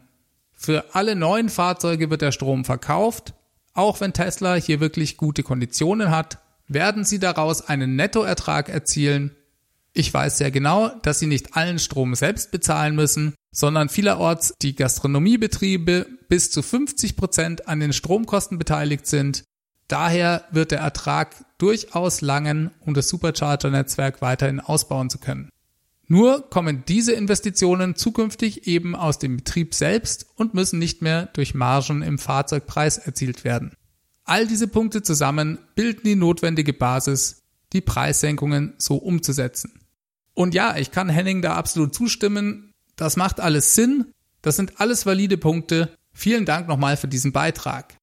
Für 0.63 0.95
alle 0.95 1.15
neuen 1.15 1.49
Fahrzeuge 1.49 2.09
wird 2.09 2.21
der 2.21 2.31
Strom 2.31 2.63
verkauft, 2.63 3.33
auch 3.73 3.99
wenn 3.99 4.13
Tesla 4.13 4.55
hier 4.55 4.79
wirklich 4.79 5.17
gute 5.17 5.43
Konditionen 5.43 6.11
hat 6.11 6.39
werden 6.67 7.03
sie 7.03 7.19
daraus 7.19 7.67
einen 7.67 7.95
Nettoertrag 7.95 8.69
erzielen. 8.69 9.35
Ich 9.93 10.13
weiß 10.13 10.39
sehr 10.39 10.51
genau, 10.51 10.89
dass 11.03 11.19
sie 11.19 11.27
nicht 11.27 11.55
allen 11.55 11.79
Strom 11.79 12.15
selbst 12.15 12.51
bezahlen 12.51 12.95
müssen, 12.95 13.35
sondern 13.51 13.89
vielerorts 13.89 14.53
die 14.61 14.75
Gastronomiebetriebe 14.75 16.07
bis 16.29 16.49
zu 16.49 16.63
50 16.63 17.15
Prozent 17.15 17.67
an 17.67 17.79
den 17.79 17.93
Stromkosten 17.93 18.57
beteiligt 18.57 19.05
sind. 19.05 19.43
Daher 19.87 20.45
wird 20.51 20.71
der 20.71 20.79
Ertrag 20.79 21.35
durchaus 21.59 22.21
langen, 22.21 22.71
um 22.79 22.95
das 22.95 23.09
Supercharger-Netzwerk 23.09 24.21
weiterhin 24.21 24.59
ausbauen 24.59 25.09
zu 25.09 25.19
können. 25.19 25.49
Nur 26.07 26.49
kommen 26.49 26.83
diese 26.87 27.13
Investitionen 27.13 27.95
zukünftig 27.95 28.67
eben 28.67 28.95
aus 28.95 29.19
dem 29.19 29.37
Betrieb 29.37 29.73
selbst 29.73 30.27
und 30.35 30.53
müssen 30.53 30.79
nicht 30.79 31.01
mehr 31.01 31.27
durch 31.27 31.53
Margen 31.53 32.01
im 32.01 32.19
Fahrzeugpreis 32.19 32.97
erzielt 32.97 33.43
werden. 33.43 33.73
All 34.25 34.47
diese 34.47 34.67
Punkte 34.67 35.01
zusammen 35.01 35.59
bilden 35.75 36.03
die 36.03 36.15
notwendige 36.15 36.73
Basis, 36.73 37.43
die 37.73 37.81
Preissenkungen 37.81 38.73
so 38.77 38.95
umzusetzen. 38.95 39.79
Und 40.33 40.53
ja, 40.53 40.77
ich 40.77 40.91
kann 40.91 41.09
Henning 41.09 41.41
da 41.41 41.55
absolut 41.55 41.95
zustimmen. 41.95 42.71
Das 42.95 43.17
macht 43.17 43.39
alles 43.39 43.73
Sinn. 43.75 44.13
Das 44.41 44.55
sind 44.55 44.79
alles 44.79 45.05
valide 45.05 45.37
Punkte. 45.37 45.93
Vielen 46.13 46.45
Dank 46.45 46.67
nochmal 46.67 46.97
für 46.97 47.07
diesen 47.07 47.31
Beitrag. 47.31 47.95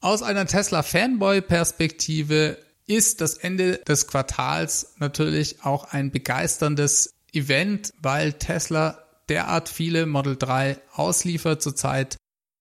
Aus 0.00 0.22
einer 0.22 0.46
Tesla-Fanboy-Perspektive 0.46 2.58
ist 2.86 3.20
das 3.20 3.36
Ende 3.36 3.80
des 3.88 4.06
Quartals 4.06 4.94
natürlich 4.98 5.64
auch 5.64 5.82
ein 5.84 6.12
begeisterndes 6.12 7.15
Event, 7.36 7.92
weil 8.00 8.32
Tesla 8.32 8.98
derart 9.28 9.68
viele 9.68 10.06
Model 10.06 10.36
3 10.36 10.78
ausliefert 10.92 11.62
zurzeit. 11.62 12.16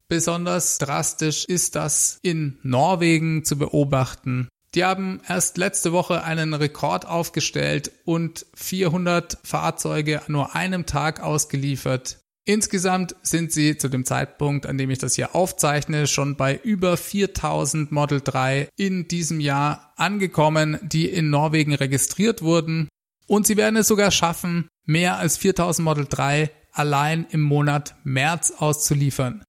Besonders 0.07 0.77
drastisch 0.77 1.45
ist 1.45 1.75
das 1.75 2.19
in 2.21 2.59
Norwegen 2.61 3.43
zu 3.43 3.57
beobachten. 3.57 4.47
Die 4.75 4.83
haben 4.83 5.21
erst 5.27 5.57
letzte 5.57 5.93
Woche 5.93 6.23
einen 6.23 6.53
Rekord 6.53 7.07
aufgestellt 7.07 7.91
und 8.03 8.45
400 8.55 9.37
Fahrzeuge 9.43 10.19
an 10.19 10.31
nur 10.33 10.55
einem 10.55 10.85
Tag 10.85 11.21
ausgeliefert. 11.21 12.19
Insgesamt 12.47 13.15
sind 13.23 13.51
sie 13.51 13.77
zu 13.77 13.89
dem 13.89 14.05
Zeitpunkt, 14.05 14.67
an 14.67 14.77
dem 14.77 14.91
ich 14.91 14.99
das 14.99 15.15
hier 15.15 15.33
aufzeichne, 15.33 16.05
schon 16.05 16.35
bei 16.35 16.59
über 16.63 16.95
4000 16.95 17.91
Model 17.91 18.21
3 18.21 18.69
in 18.75 19.07
diesem 19.07 19.39
Jahr 19.39 19.93
angekommen, 19.95 20.77
die 20.83 21.09
in 21.09 21.31
Norwegen 21.31 21.73
registriert 21.73 22.43
wurden. 22.43 22.87
Und 23.27 23.47
sie 23.47 23.57
werden 23.57 23.77
es 23.77 23.87
sogar 23.87 24.11
schaffen, 24.11 24.67
mehr 24.85 25.17
als 25.17 25.37
4000 25.37 25.83
Model 25.83 26.05
3 26.07 26.51
allein 26.71 27.25
im 27.29 27.41
Monat 27.41 27.95
März 28.03 28.53
auszuliefern. 28.57 29.43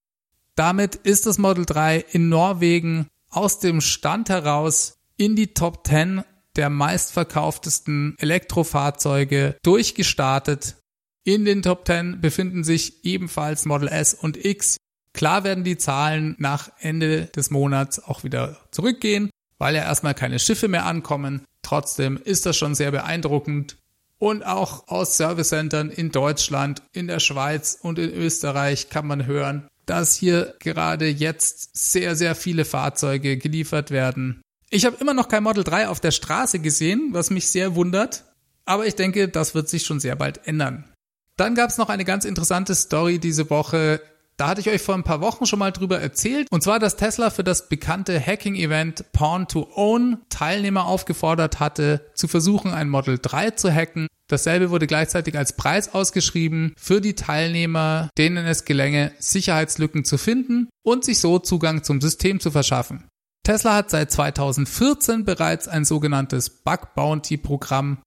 Damit 0.55 0.95
ist 0.95 1.27
das 1.27 1.39
Model 1.39 1.67
3 1.67 1.99
in 2.13 2.29
Norwegen 2.29 3.09
aus 3.29 3.59
dem 3.59 3.81
Stand 3.81 4.31
heraus 4.31 4.95
in 5.17 5.37
die 5.37 5.53
Top 5.53 5.87
10 5.87 6.23
der 6.57 6.71
meistverkauftesten 6.71 8.15
Elektrofahrzeuge 8.19 9.57
durchgestartet. 9.63 10.77
In 11.25 11.45
den 11.45 11.63
Top 11.63 11.87
10 11.87 12.21
befinden 12.21 12.65
sich 12.65 13.05
ebenfalls 13.05 13.67
Model 13.67 13.89
S 13.89 14.15
und 14.15 14.43
X. 14.43 14.79
Klar 15.13 15.45
werden 15.45 15.65
die 15.65 15.77
Zahlen 15.77 16.37
nach 16.39 16.71
Ende 16.79 17.27
des 17.27 17.51
Monats 17.51 17.99
auch 18.03 18.25
wieder 18.25 18.59
zurückgehen, 18.71 19.31
weil 19.59 19.75
ja 19.75 19.83
erstmal 19.83 20.15
keine 20.15 20.39
Schiffe 20.39 20.69
mehr 20.69 20.87
ankommen. 20.87 21.45
Trotzdem 21.67 22.17
ist 22.17 22.47
das 22.47 22.57
schon 22.57 22.77
sehr 22.77 22.93
beeindruckend. 22.93 23.77
Und 24.19 24.47
auch 24.47 24.87
aus 24.87 25.17
Servicecentern 25.17 25.91
in 25.91 26.13
Deutschland, 26.13 26.81
in 26.93 27.09
der 27.09 27.19
Schweiz 27.19 27.77
und 27.83 27.99
in 27.99 28.15
Österreich 28.15 28.89
kann 28.89 29.05
man 29.05 29.27
hören, 29.27 29.67
dass 29.85 30.15
hier 30.15 30.55
gerade 30.61 31.09
jetzt 31.09 31.77
sehr, 31.77 32.15
sehr 32.15 32.37
viele 32.37 32.65
Fahrzeuge 32.65 33.37
geliefert 33.37 33.91
werden. 33.91 34.43
Ich 34.71 34.87
habe 34.87 34.97
immer 35.01 35.13
noch 35.13 35.27
kein 35.27 35.43
Model 35.43 35.65
3 35.65 35.89
auf 35.89 35.99
der 35.99 36.13
Straße 36.13 36.61
gesehen, 36.61 37.09
was 37.11 37.31
mich 37.31 37.51
sehr 37.51 37.75
wundert. 37.75 38.25
Aber 38.65 38.87
ich 38.87 38.95
denke, 38.95 39.27
das 39.29 39.57
wird 39.57 39.69
sich 39.69 39.83
schon 39.85 39.99
sehr 39.99 40.15
bald 40.15 40.47
ändern. 40.47 40.85
Dann 41.37 41.57
gab 41.57 41.71
es 41.71 41.79
noch 41.79 41.89
eine 41.89 42.05
ganz 42.05 42.25
interessante 42.25 42.77
Story 42.77 43.19
diese 43.19 43.51
Woche. 43.51 44.01
Da 44.39 44.49
hatte 44.49 44.61
ich 44.61 44.69
euch 44.69 44.83
vor 44.83 44.95
ein 44.95 45.03
paar 45.03 45.23
Wochen 45.23 45.47
schon 45.47 45.59
mal 45.59 45.73
drüber 45.73 45.99
erzählt. 45.99 46.49
Und 46.51 46.63
zwar, 46.63 46.79
dass 46.79 46.97
Tesla 46.97 47.31
für 47.31 47.45
das 47.45 47.69
bekannte 47.71 48.21
Hacking-Event 48.21 49.13
Pawn 49.13 49.49
to 49.49 49.67
Own 49.75 50.19
Teilnehmer 50.29 50.85
aufgefordert 50.85 51.59
hatte, 51.59 52.11
zu 52.15 52.29
versuchen, 52.29 52.73
ein 52.73 52.91
Model 52.91 53.19
3 53.21 53.53
zu 53.53 53.73
hacken. 53.73 54.09
Dasselbe 54.29 54.71
wurde 54.71 54.87
gleichzeitig 54.87 55.39
als 55.39 55.55
Preis 55.55 55.95
ausgeschrieben 55.95 56.75
für 56.77 57.01
die 57.01 57.15
Teilnehmer, 57.15 58.11
denen 58.19 58.45
es 58.45 58.67
gelänge, 58.67 59.13
Sicherheitslücken 59.19 60.05
zu 60.05 60.19
finden 60.19 60.69
und 60.83 61.05
sich 61.05 61.19
so 61.21 61.39
Zugang 61.39 61.83
zum 61.83 62.01
System 62.03 62.39
zu 62.39 62.51
verschaffen. 62.51 63.05
Tesla 63.43 63.75
hat 63.77 63.91
seit 63.91 64.11
2014 64.11 65.25
bereits 65.25 65.69
ein 65.69 65.85
sogenanntes 65.85 66.51
Bug 66.51 66.95
Bounty 66.95 67.37
Programm. 67.37 68.03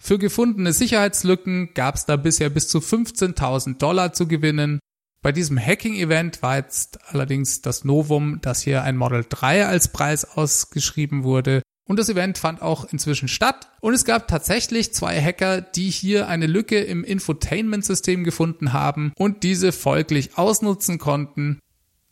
Für 0.00 0.18
gefundene 0.18 0.72
Sicherheitslücken 0.72 1.74
gab 1.74 1.96
es 1.96 2.06
da 2.06 2.16
bisher 2.16 2.48
bis 2.48 2.68
zu 2.68 2.78
15.000 2.78 3.78
Dollar 3.78 4.12
zu 4.12 4.28
gewinnen 4.28 4.78
bei 5.24 5.32
diesem 5.32 5.58
Hacking-Event 5.58 6.42
war 6.42 6.56
jetzt 6.56 6.98
allerdings 7.10 7.62
das 7.62 7.82
Novum, 7.82 8.42
dass 8.42 8.60
hier 8.60 8.82
ein 8.82 8.98
Model 8.98 9.24
3 9.26 9.64
als 9.64 9.88
Preis 9.88 10.26
ausgeschrieben 10.26 11.24
wurde. 11.24 11.62
Und 11.88 11.98
das 11.98 12.10
Event 12.10 12.36
fand 12.36 12.60
auch 12.60 12.84
inzwischen 12.84 13.28
statt. 13.28 13.70
Und 13.80 13.94
es 13.94 14.04
gab 14.04 14.28
tatsächlich 14.28 14.92
zwei 14.92 15.18
Hacker, 15.18 15.62
die 15.62 15.88
hier 15.88 16.28
eine 16.28 16.46
Lücke 16.46 16.78
im 16.78 17.04
Infotainment-System 17.04 18.22
gefunden 18.22 18.74
haben 18.74 19.14
und 19.16 19.44
diese 19.44 19.72
folglich 19.72 20.36
ausnutzen 20.36 20.98
konnten. 20.98 21.58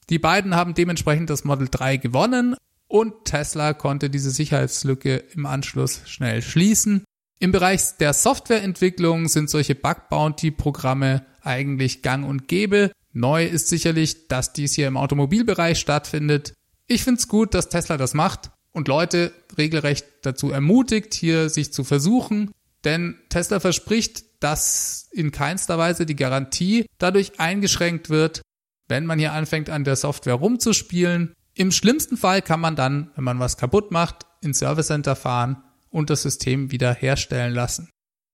Die 0.09 0.18
beiden 0.18 0.57
haben 0.57 0.72
dementsprechend 0.72 1.29
das 1.29 1.44
Model 1.44 1.68
3 1.70 1.98
gewonnen 1.98 2.57
und 2.88 3.27
Tesla 3.27 3.75
konnte 3.75 4.09
diese 4.09 4.31
Sicherheitslücke 4.31 5.16
im 5.35 5.44
Anschluss 5.44 6.01
schnell 6.07 6.40
schließen. 6.40 7.05
Im 7.38 7.53
Bereich 7.53 7.98
der 7.98 8.14
Softwareentwicklung 8.14 9.29
sind 9.29 9.51
solche 9.51 9.75
Bug 9.75 10.09
Bounty 10.09 10.51
Programme 10.51 11.27
eigentlich 11.42 12.01
gang 12.01 12.27
und 12.27 12.48
gäbe. 12.48 12.90
Neu 13.12 13.44
ist 13.44 13.68
sicherlich, 13.68 14.29
dass 14.29 14.53
dies 14.53 14.75
hier 14.75 14.88
im 14.88 14.96
Automobilbereich 14.96 15.79
stattfindet. 15.79 16.55
Ich 16.87 17.05
finde 17.05 17.18
es 17.20 17.29
gut, 17.29 17.55
dass 17.55 17.68
Tesla 17.68 17.96
das 17.96 18.14
macht 18.14 18.51
und 18.72 18.88
Leute 18.88 19.33
regelrecht 19.57 20.07
dazu 20.22 20.51
ermutigt, 20.51 21.14
hier 21.14 21.48
sich 21.48 21.72
zu 21.72 21.85
versuchen, 21.85 22.51
denn 22.85 23.16
Tesla 23.29 23.61
verspricht, 23.61 24.25
dass 24.40 25.09
in 25.12 25.31
keinster 25.31 25.79
Weise 25.79 26.07
die 26.07 26.16
Garantie 26.16 26.87
dadurch 26.98 27.38
eingeschränkt 27.38 28.11
wird, 28.11 28.42
wenn 28.88 29.07
man 29.07 29.18
hier 29.18 29.33
anfängt 29.33 29.70
an 29.70 29.85
der 29.85 29.96
Software 29.96 30.35
rumzuspielen. 30.35 31.35
Im 31.55 31.70
schlimmsten 31.70 32.16
Fall 32.16 32.42
kann 32.42 32.61
man 32.61 32.77
dann, 32.77 33.11
wenn 33.14 33.25
man 33.25 33.38
was 33.38 33.57
kaputt 33.57 33.90
macht, 33.90 34.27
ins 34.40 34.59
Service 34.59 34.88
Center 34.88 35.14
fahren 35.14 35.62
und 35.90 36.11
das 36.11 36.22
System 36.22 36.72
wieder 36.72 36.92
herstellen 36.92 37.55
lassen. 37.55 37.90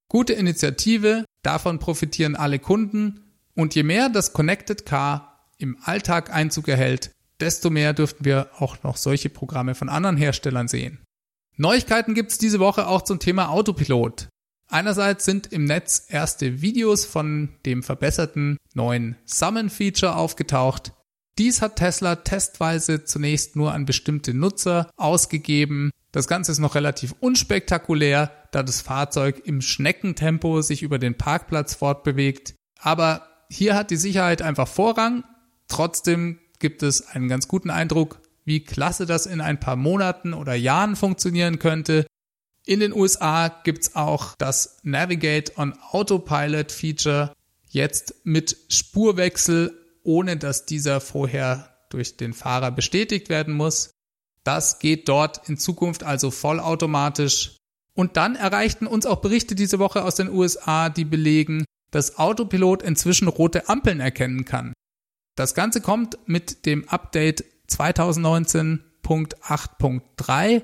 Gute 0.07 0.33
Initiative, 0.33 1.25
davon 1.43 1.77
profitieren 1.77 2.35
alle 2.35 2.57
Kunden 2.57 3.28
und 3.59 3.75
je 3.75 3.83
mehr 3.83 4.07
das 4.09 4.31
Connected 4.31 4.85
Car 4.85 5.45
im 5.57 5.77
Alltag 5.83 6.33
Einzug 6.33 6.69
erhält, 6.69 7.11
desto 7.41 7.69
mehr 7.69 7.93
dürften 7.93 8.23
wir 8.23 8.49
auch 8.57 8.83
noch 8.83 8.95
solche 8.95 9.29
Programme 9.29 9.75
von 9.75 9.89
anderen 9.89 10.15
Herstellern 10.17 10.69
sehen. 10.69 10.99
Neuigkeiten 11.57 12.13
gibt 12.13 12.31
es 12.31 12.37
diese 12.37 12.59
Woche 12.59 12.87
auch 12.87 13.01
zum 13.01 13.19
Thema 13.19 13.49
Autopilot. 13.49 14.29
Einerseits 14.69 15.25
sind 15.25 15.51
im 15.51 15.65
Netz 15.65 16.05
erste 16.07 16.61
Videos 16.61 17.03
von 17.03 17.49
dem 17.65 17.83
verbesserten 17.83 18.57
neuen 18.75 19.17
Summon-Feature 19.25 20.15
aufgetaucht. 20.15 20.93
Dies 21.37 21.61
hat 21.61 21.75
Tesla 21.75 22.15
testweise 22.15 23.03
zunächst 23.03 23.57
nur 23.57 23.73
an 23.73 23.85
bestimmte 23.85 24.33
Nutzer 24.33 24.89
ausgegeben. 24.95 25.91
Das 26.13 26.27
Ganze 26.27 26.53
ist 26.53 26.59
noch 26.59 26.75
relativ 26.75 27.13
unspektakulär, 27.19 28.31
da 28.51 28.63
das 28.63 28.79
Fahrzeug 28.81 29.41
im 29.45 29.61
Schneckentempo 29.61 30.61
sich 30.61 30.81
über 30.81 30.97
den 30.97 31.17
Parkplatz 31.17 31.73
fortbewegt. 31.73 32.53
Aber 32.79 33.28
hier 33.51 33.75
hat 33.75 33.91
die 33.91 33.97
Sicherheit 33.97 34.41
einfach 34.41 34.67
Vorrang. 34.67 35.23
Trotzdem 35.67 36.39
gibt 36.59 36.83
es 36.83 37.07
einen 37.07 37.27
ganz 37.27 37.47
guten 37.47 37.69
Eindruck, 37.69 38.21
wie 38.45 38.63
klasse 38.63 39.05
das 39.05 39.25
in 39.25 39.41
ein 39.41 39.59
paar 39.59 39.75
Monaten 39.75 40.33
oder 40.33 40.53
Jahren 40.53 40.95
funktionieren 40.95 41.59
könnte. 41.59 42.05
In 42.65 42.79
den 42.79 42.93
USA 42.93 43.47
gibt's 43.47 43.95
auch 43.95 44.35
das 44.37 44.79
Navigate 44.83 45.57
on 45.57 45.73
Autopilot 45.91 46.71
Feature 46.71 47.33
jetzt 47.69 48.15
mit 48.23 48.57
Spurwechsel, 48.67 49.73
ohne 50.03 50.37
dass 50.37 50.65
dieser 50.65 51.01
vorher 51.01 51.75
durch 51.89 52.17
den 52.17 52.33
Fahrer 52.33 52.71
bestätigt 52.71 53.29
werden 53.29 53.55
muss. 53.55 53.91
Das 54.43 54.79
geht 54.79 55.09
dort 55.09 55.47
in 55.49 55.57
Zukunft 55.57 56.03
also 56.03 56.31
vollautomatisch. 56.31 57.55
Und 57.93 58.17
dann 58.17 58.35
erreichten 58.35 58.87
uns 58.87 59.05
auch 59.05 59.21
Berichte 59.21 59.55
diese 59.55 59.79
Woche 59.79 60.03
aus 60.03 60.15
den 60.15 60.29
USA, 60.29 60.89
die 60.89 61.05
belegen, 61.05 61.65
dass 61.91 62.17
Autopilot 62.17 62.81
inzwischen 62.83 63.27
rote 63.27 63.67
Ampeln 63.69 63.99
erkennen 63.99 64.45
kann. 64.45 64.73
Das 65.35 65.53
Ganze 65.53 65.81
kommt 65.81 66.17
mit 66.25 66.65
dem 66.65 66.89
Update 66.89 67.43
2019.8.3. 67.69 70.63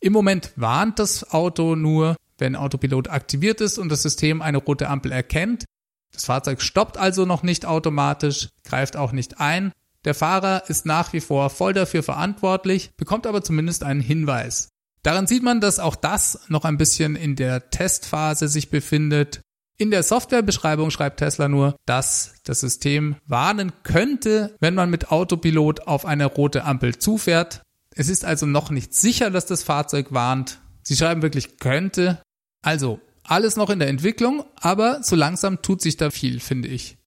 Im 0.00 0.12
Moment 0.12 0.52
warnt 0.56 0.98
das 0.98 1.30
Auto 1.30 1.74
nur, 1.74 2.16
wenn 2.38 2.56
Autopilot 2.56 3.08
aktiviert 3.08 3.60
ist 3.60 3.78
und 3.78 3.90
das 3.90 4.02
System 4.02 4.42
eine 4.42 4.58
rote 4.58 4.88
Ampel 4.88 5.12
erkennt. 5.12 5.64
Das 6.12 6.24
Fahrzeug 6.24 6.62
stoppt 6.62 6.96
also 6.96 7.26
noch 7.26 7.42
nicht 7.42 7.66
automatisch, 7.66 8.48
greift 8.64 8.96
auch 8.96 9.12
nicht 9.12 9.40
ein. 9.40 9.72
Der 10.04 10.14
Fahrer 10.14 10.68
ist 10.68 10.86
nach 10.86 11.12
wie 11.12 11.20
vor 11.20 11.50
voll 11.50 11.72
dafür 11.72 12.02
verantwortlich, 12.02 12.90
bekommt 12.96 13.26
aber 13.26 13.42
zumindest 13.42 13.84
einen 13.84 14.00
Hinweis. 14.00 14.68
Daran 15.02 15.26
sieht 15.26 15.42
man, 15.42 15.60
dass 15.60 15.78
auch 15.78 15.96
das 15.96 16.40
noch 16.48 16.64
ein 16.64 16.78
bisschen 16.78 17.16
in 17.16 17.36
der 17.36 17.70
Testphase 17.70 18.48
sich 18.48 18.70
befindet. 18.70 19.40
In 19.80 19.92
der 19.92 20.02
Softwarebeschreibung 20.02 20.90
schreibt 20.90 21.20
Tesla 21.20 21.46
nur, 21.46 21.76
dass 21.86 22.34
das 22.42 22.58
System 22.58 23.14
warnen 23.26 23.72
könnte, 23.84 24.56
wenn 24.58 24.74
man 24.74 24.90
mit 24.90 25.12
Autopilot 25.12 25.86
auf 25.86 26.04
eine 26.04 26.26
rote 26.26 26.64
Ampel 26.64 26.98
zufährt. 26.98 27.62
Es 27.94 28.08
ist 28.08 28.24
also 28.24 28.44
noch 28.44 28.70
nicht 28.70 28.92
sicher, 28.92 29.30
dass 29.30 29.46
das 29.46 29.62
Fahrzeug 29.62 30.08
warnt. 30.10 30.58
Sie 30.82 30.96
schreiben 30.96 31.22
wirklich 31.22 31.58
könnte. 31.58 32.20
Also, 32.60 33.00
alles 33.22 33.54
noch 33.54 33.70
in 33.70 33.78
der 33.78 33.86
Entwicklung, 33.86 34.42
aber 34.56 35.04
so 35.04 35.14
langsam 35.14 35.62
tut 35.62 35.80
sich 35.80 35.96
da 35.96 36.10
viel, 36.10 36.40
finde 36.40 36.66
ich. 36.66 36.98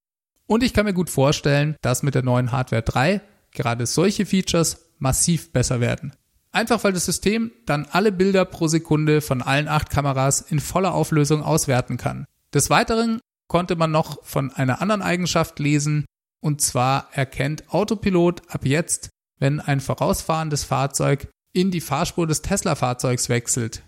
Und 0.48 0.64
ich 0.64 0.74
kann 0.74 0.86
mir 0.86 0.94
gut 0.94 1.10
vorstellen, 1.10 1.76
dass 1.82 2.04
mit 2.04 2.16
der 2.16 2.24
neuen 2.24 2.54
Hardware 2.54 2.84
3 2.84 3.20
gerade 3.52 3.86
solche 3.86 4.26
Features 4.26 4.92
massiv 4.98 5.52
besser 5.52 5.82
werden. 5.82 6.14
Einfach 6.54 6.84
weil 6.86 6.94
das 6.94 7.06
System 7.06 7.52
dann 7.66 7.86
alle 7.92 8.14
Bilder 8.14 8.46
pro 8.46 8.68
Sekunde 8.68 9.20
von 9.20 9.42
allen 9.42 9.68
acht 9.68 9.90
Kameras 9.90 10.40
in 10.40 10.60
voller 10.62 10.94
Auflösung 10.94 11.44
auswerten 11.44 11.98
kann. 11.98 12.26
Des 12.54 12.70
Weiteren 12.70 13.20
konnte 13.48 13.76
man 13.76 13.92
noch 13.92 14.24
von 14.26 14.52
einer 14.52 14.82
anderen 14.82 15.02
Eigenschaft 15.02 15.60
lesen, 15.60 16.06
und 16.42 16.62
zwar 16.62 17.10
erkennt 17.14 17.74
Autopilot 17.74 18.42
ab 18.50 18.66
jetzt, 18.66 19.10
wenn 19.40 19.60
ein 19.60 19.80
vorausfahrendes 19.80 20.64
Fahrzeug 20.64 21.28
in 21.54 21.72
die 21.72 21.82
Fahrspur 21.82 22.28
des 22.28 22.42
Tesla-Fahrzeugs 22.42 23.30
wechselt. 23.30 23.84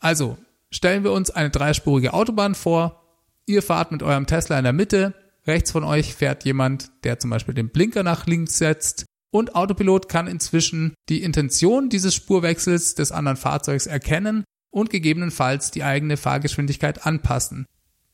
Also, 0.00 0.38
stellen 0.70 1.04
wir 1.04 1.12
uns 1.12 1.30
eine 1.30 1.50
dreispurige 1.50 2.14
Autobahn 2.14 2.54
vor, 2.54 3.02
ihr 3.46 3.62
fahrt 3.62 3.92
mit 3.92 4.02
eurem 4.02 4.26
Tesla 4.26 4.58
in 4.58 4.64
der 4.64 4.72
Mitte, 4.72 5.14
Rechts 5.46 5.72
von 5.72 5.82
euch 5.82 6.14
fährt 6.14 6.44
jemand, 6.44 6.90
der 7.04 7.18
zum 7.18 7.30
Beispiel 7.30 7.54
den 7.54 7.70
Blinker 7.70 8.02
nach 8.02 8.26
links 8.26 8.58
setzt. 8.58 9.06
Und 9.30 9.54
Autopilot 9.54 10.08
kann 10.08 10.26
inzwischen 10.26 10.94
die 11.08 11.22
Intention 11.22 11.88
dieses 11.88 12.14
Spurwechsels 12.14 12.94
des 12.94 13.12
anderen 13.12 13.36
Fahrzeugs 13.36 13.86
erkennen 13.86 14.44
und 14.70 14.90
gegebenenfalls 14.90 15.70
die 15.70 15.82
eigene 15.82 16.16
Fahrgeschwindigkeit 16.16 17.06
anpassen. 17.06 17.66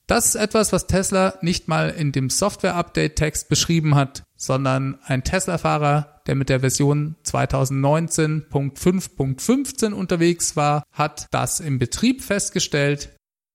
Das 0.08 0.26
ist 0.26 0.34
etwas, 0.34 0.72
was 0.72 0.88
Tesla 0.88 1.34
nicht 1.42 1.68
mal 1.68 1.90
in 1.90 2.10
dem 2.10 2.30
Software-Update-Text 2.30 3.48
beschrieben 3.48 3.94
hat, 3.94 4.24
sondern 4.34 4.98
ein 5.04 5.22
Tesla-Fahrer, 5.22 6.22
der 6.26 6.34
mit 6.34 6.48
der 6.48 6.58
Version 6.60 7.14
2019.5.15 7.24 9.92
unterwegs 9.92 10.56
war, 10.56 10.82
hat 10.90 11.28
das 11.30 11.60
im 11.60 11.78
Betrieb 11.78 12.24
festgestellt 12.24 13.10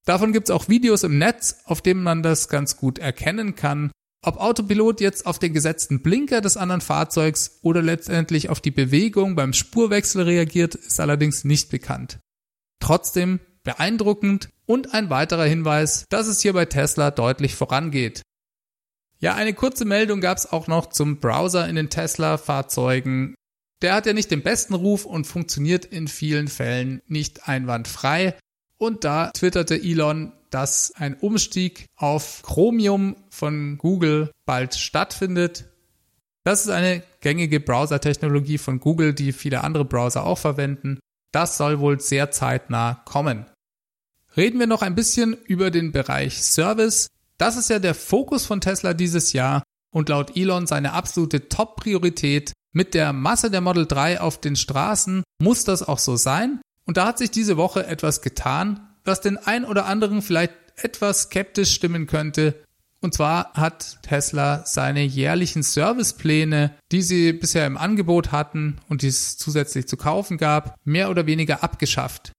Davon 0.06 0.34
gibt's 0.34 0.52
auch 0.52 0.68
Videos 0.68 1.04
im 1.04 1.18
Netz, 1.18 1.60
auf 1.66 1.82
denen 1.82 2.04
man 2.04 2.24
das 2.24 2.50
ganz 2.50 2.78
gut 2.78 3.00
erkennen 3.00 3.56
kann. 3.56 3.92
Ob 4.26 4.38
Autopilot 4.38 5.02
jetzt 5.02 5.26
auf 5.26 5.39
den 5.39 5.54
gesetzten 5.54 6.02
Blinker 6.02 6.42
des 6.42 6.58
anderen 6.58 6.82
Fahrzeugs 6.82 7.60
oder 7.62 7.82
letztendlich 7.82 8.50
auf 8.50 8.62
die 8.62 8.72
Bewegung 8.72 9.36
beim 9.36 9.54
Spurwechsel 9.54 10.24
reagiert, 10.24 10.76
ist 10.76 11.00
allerdings 11.00 11.44
nicht 11.44 11.70
bekannt. 11.70 12.20
Trotzdem 12.80 13.39
beeindruckend 13.63 14.50
und 14.65 14.93
ein 14.93 15.10
weiterer 15.10 15.45
Hinweis, 15.45 16.06
dass 16.10 16.28
es 16.28 16.41
hier 16.41 16.54
bei 16.54 16.65
Tesla 16.65 17.12
deutlich 17.12 17.56
vorangeht. 17.56 18.21
Ja, 19.19 19.36
eine 19.36 19.54
kurze 19.54 19.86
Meldung 19.86 20.19
gab's 20.19 20.45
auch 20.45 20.67
noch 20.67 20.88
zum 20.88 21.19
Browser 21.19 21.67
in 21.69 21.76
den 21.76 21.89
Tesla-Fahrzeugen. 21.89 23.36
Der 23.82 23.93
hat 23.93 24.06
ja 24.06 24.13
nicht 24.13 24.32
den 24.32 24.43
besten 24.43 24.73
Ruf 24.73 25.06
und 25.06 25.26
funktioniert 25.26 25.86
in 25.86 26.08
vielen 26.08 26.47
Fällen 26.47 27.02
nicht 27.08 27.47
einwandfrei. 27.47 28.36
Und 28.78 29.04
da 29.06 29.32
twitterte 29.32 29.76
Elon, 29.76 30.34
dass 30.49 30.91
ein 30.95 31.15
Umstieg 31.15 31.86
auf 31.95 32.41
Chromium 32.43 33.15
von 33.30 33.78
Google 33.78 34.32
bald 34.45 34.76
stattfindet. 34.76 35.65
Das 36.43 36.65
ist 36.65 36.69
eine 36.69 37.02
gängige 37.21 37.62
Browser-Technologie 37.62 38.58
von 38.58 38.80
Google, 38.80 39.13
die 39.13 39.32
viele 39.32 39.63
andere 39.63 39.86
Browser 39.86 40.26
auch 40.26 40.38
verwenden. 40.38 40.99
Das 41.32 41.58
soll 41.58 41.80
wohl 41.80 41.99
sehr 41.99 42.32
zeitnah 42.32 43.02
kommen. 43.06 43.45
Reden 44.36 44.60
wir 44.60 44.67
noch 44.67 44.82
ein 44.82 44.96
bisschen 44.96 45.38
über 45.46 45.69
den 45.69 45.91
Bereich 45.91 46.41
Service. 46.41 47.08
Das 47.38 47.56
ist 47.56 47.69
ja 47.69 47.78
der 47.78 47.93
Fokus 47.93 48.46
von 48.46 48.62
Tesla 48.62 48.93
dieses 48.93 49.34
Jahr 49.34 49.63
und 49.91 50.10
laut 50.10 50.36
Elon 50.36 50.65
seine 50.65 50.93
absolute 50.93 51.50
Top-Priorität. 51.50 52.52
Mit 52.72 52.96
der 52.96 53.13
Masse 53.13 53.52
der 53.52 53.62
Model 53.62 53.86
3 53.86 54.22
auf 54.22 54.41
den 54.41 54.56
Straßen 54.56 55.24
muss 55.39 55.65
das 55.65 55.84
auch 55.84 56.00
so 56.00 56.15
sein. 56.15 56.62
Und 56.86 56.98
da 56.98 57.06
hat 57.06 57.19
sich 57.19 57.30
diese 57.30 57.58
Woche 57.58 57.86
etwas 57.86 58.22
getan, 58.24 58.89
was 59.06 59.22
den 59.22 59.38
ein 59.38 59.65
oder 59.65 59.86
anderen 59.86 60.24
vielleicht 60.24 60.54
etwas 60.78 61.24
skeptisch 61.24 61.72
stimmen 61.72 62.08
könnte. 62.08 62.63
Und 63.02 63.13
zwar 63.13 63.54
hat 63.54 64.00
Tesla 64.02 64.65
seine 64.65 65.04
jährlichen 65.04 65.62
Servicepläne, 65.62 66.76
die 66.91 67.04
sie 67.04 67.34
bisher 67.34 67.67
im 67.67 67.78
Angebot 67.78 68.32
hatten 68.32 68.78
und 68.89 69.04
die 69.04 69.10
es 69.10 69.38
zusätzlich 69.38 69.88
zu 69.88 69.98
kaufen 69.98 70.38
gab, 70.38 70.76
mehr 70.86 71.12
oder 71.12 71.28
weniger 71.28 71.63
abgeschafft. 71.63 72.32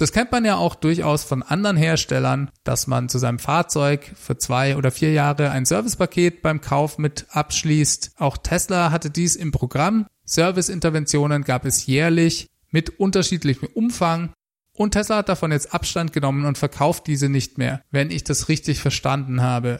Das 0.00 0.12
kennt 0.12 0.32
man 0.32 0.46
ja 0.46 0.56
auch 0.56 0.76
durchaus 0.76 1.24
von 1.24 1.42
anderen 1.42 1.76
Herstellern, 1.76 2.50
dass 2.64 2.86
man 2.86 3.10
zu 3.10 3.18
seinem 3.18 3.38
Fahrzeug 3.38 4.10
für 4.14 4.38
zwei 4.38 4.78
oder 4.78 4.90
vier 4.90 5.12
Jahre 5.12 5.50
ein 5.50 5.66
Servicepaket 5.66 6.40
beim 6.40 6.62
Kauf 6.62 6.96
mit 6.96 7.26
abschließt. 7.28 8.12
Auch 8.16 8.38
Tesla 8.38 8.92
hatte 8.92 9.10
dies 9.10 9.36
im 9.36 9.52
Programm. 9.52 10.06
Serviceinterventionen 10.24 11.44
gab 11.44 11.66
es 11.66 11.84
jährlich 11.84 12.46
mit 12.70 12.98
unterschiedlichem 12.98 13.68
Umfang 13.74 14.32
und 14.72 14.92
Tesla 14.92 15.18
hat 15.18 15.28
davon 15.28 15.52
jetzt 15.52 15.74
Abstand 15.74 16.14
genommen 16.14 16.46
und 16.46 16.56
verkauft 16.56 17.06
diese 17.06 17.28
nicht 17.28 17.58
mehr, 17.58 17.82
wenn 17.90 18.10
ich 18.10 18.24
das 18.24 18.48
richtig 18.48 18.80
verstanden 18.80 19.42
habe. 19.42 19.78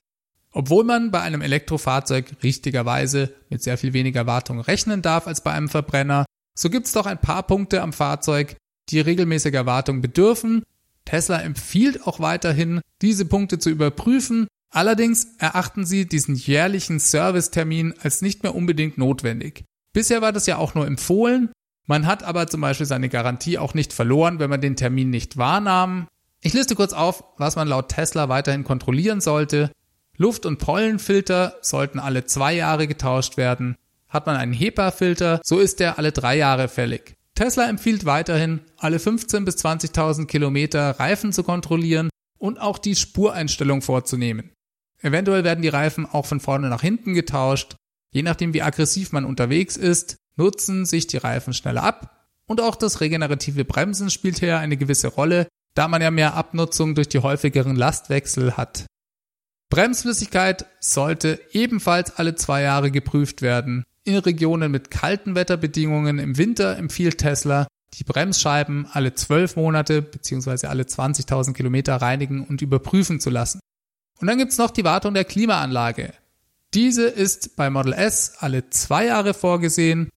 Obwohl 0.52 0.84
man 0.84 1.10
bei 1.10 1.22
einem 1.22 1.40
Elektrofahrzeug 1.40 2.42
richtigerweise 2.42 3.32
mit 3.48 3.62
sehr 3.62 3.78
viel 3.78 3.94
weniger 3.94 4.26
Wartung 4.26 4.60
rechnen 4.60 5.00
darf 5.00 5.26
als 5.26 5.42
bei 5.42 5.52
einem 5.52 5.70
Verbrenner, 5.70 6.26
so 6.54 6.68
gibt 6.68 6.88
es 6.88 6.92
doch 6.92 7.06
ein 7.06 7.22
paar 7.22 7.44
Punkte 7.44 7.80
am 7.80 7.94
Fahrzeug, 7.94 8.56
die 8.90 9.00
regelmäßiger 9.00 9.66
Wartung 9.66 10.00
bedürfen. 10.00 10.62
Tesla 11.04 11.40
empfiehlt 11.40 12.06
auch 12.06 12.20
weiterhin, 12.20 12.80
diese 13.02 13.24
Punkte 13.24 13.58
zu 13.58 13.70
überprüfen. 13.70 14.46
Allerdings 14.70 15.28
erachten 15.38 15.84
sie 15.84 16.06
diesen 16.06 16.34
jährlichen 16.36 16.98
Servicetermin 16.98 17.94
als 18.02 18.22
nicht 18.22 18.42
mehr 18.42 18.54
unbedingt 18.54 18.98
notwendig. 18.98 19.64
Bisher 19.92 20.22
war 20.22 20.32
das 20.32 20.46
ja 20.46 20.58
auch 20.58 20.74
nur 20.74 20.86
empfohlen, 20.86 21.50
man 21.90 22.06
hat 22.06 22.22
aber 22.22 22.46
zum 22.46 22.60
Beispiel 22.60 22.86
seine 22.86 23.08
Garantie 23.08 23.58
auch 23.58 23.74
nicht 23.74 23.92
verloren, 23.92 24.38
wenn 24.38 24.48
man 24.48 24.60
den 24.60 24.76
Termin 24.76 25.10
nicht 25.10 25.38
wahrnahm. 25.38 26.06
Ich 26.40 26.52
liste 26.52 26.76
kurz 26.76 26.92
auf, 26.92 27.24
was 27.36 27.56
man 27.56 27.66
laut 27.66 27.88
Tesla 27.88 28.28
weiterhin 28.28 28.62
kontrollieren 28.62 29.20
sollte. 29.20 29.72
Luft- 30.16 30.46
und 30.46 30.58
Pollenfilter 30.58 31.56
sollten 31.62 31.98
alle 31.98 32.26
zwei 32.26 32.54
Jahre 32.54 32.86
getauscht 32.86 33.36
werden. 33.36 33.74
Hat 34.08 34.26
man 34.26 34.36
einen 34.36 34.52
HEPA-Filter, 34.52 35.40
so 35.42 35.58
ist 35.58 35.80
der 35.80 35.98
alle 35.98 36.12
drei 36.12 36.36
Jahre 36.36 36.68
fällig. 36.68 37.16
Tesla 37.40 37.70
empfiehlt 37.70 38.04
weiterhin, 38.04 38.60
alle 38.76 38.98
15.000 38.98 39.44
bis 39.46 39.56
20.000 39.64 40.26
Kilometer 40.26 40.90
Reifen 41.00 41.32
zu 41.32 41.42
kontrollieren 41.42 42.10
und 42.36 42.60
auch 42.60 42.76
die 42.76 42.94
Spureinstellung 42.94 43.80
vorzunehmen. 43.80 44.52
Eventuell 44.98 45.42
werden 45.42 45.62
die 45.62 45.68
Reifen 45.68 46.04
auch 46.04 46.26
von 46.26 46.40
vorne 46.40 46.68
nach 46.68 46.82
hinten 46.82 47.14
getauscht. 47.14 47.76
Je 48.12 48.22
nachdem, 48.22 48.52
wie 48.52 48.60
aggressiv 48.60 49.12
man 49.12 49.24
unterwegs 49.24 49.78
ist, 49.78 50.16
nutzen 50.36 50.84
sich 50.84 51.06
die 51.06 51.16
Reifen 51.16 51.54
schneller 51.54 51.82
ab 51.82 52.28
und 52.44 52.60
auch 52.60 52.76
das 52.76 53.00
regenerative 53.00 53.64
Bremsen 53.64 54.10
spielt 54.10 54.40
hier 54.40 54.58
eine 54.58 54.76
gewisse 54.76 55.08
Rolle, 55.08 55.48
da 55.72 55.88
man 55.88 56.02
ja 56.02 56.10
mehr 56.10 56.34
Abnutzung 56.34 56.94
durch 56.94 57.08
die 57.08 57.20
häufigeren 57.20 57.74
Lastwechsel 57.74 58.58
hat. 58.58 58.84
Bremsflüssigkeit 59.70 60.66
sollte 60.78 61.40
ebenfalls 61.52 62.16
alle 62.16 62.34
zwei 62.34 62.60
Jahre 62.60 62.90
geprüft 62.90 63.40
werden. 63.40 63.84
In 64.10 64.16
Regionen 64.18 64.72
mit 64.72 64.90
kalten 64.90 65.34
Wetterbedingungen 65.34 66.18
im 66.18 66.36
Winter 66.36 66.76
empfiehlt 66.76 67.18
Tesla, 67.18 67.66
die 67.94 68.04
Bremsscheiben 68.04 68.86
alle 68.90 69.14
zwölf 69.14 69.56
Monate 69.56 70.02
bzw. 70.02 70.66
alle 70.66 70.84
20.000 70.84 71.52
Kilometer 71.52 71.96
reinigen 71.96 72.44
und 72.44 72.62
überprüfen 72.62 73.20
zu 73.20 73.30
lassen. 73.30 73.60
Und 74.20 74.26
dann 74.26 74.38
gibt's 74.38 74.58
noch 74.58 74.70
die 74.70 74.84
Wartung 74.84 75.14
der 75.14 75.24
Klimaanlage. 75.24 76.12
Diese 76.74 77.04
ist 77.06 77.56
bei 77.56 77.70
Model 77.70 77.92
S 77.92 78.34
alle 78.38 78.70
zwei 78.70 79.06
Jahre 79.06 79.34
vorgesehen 79.34 80.10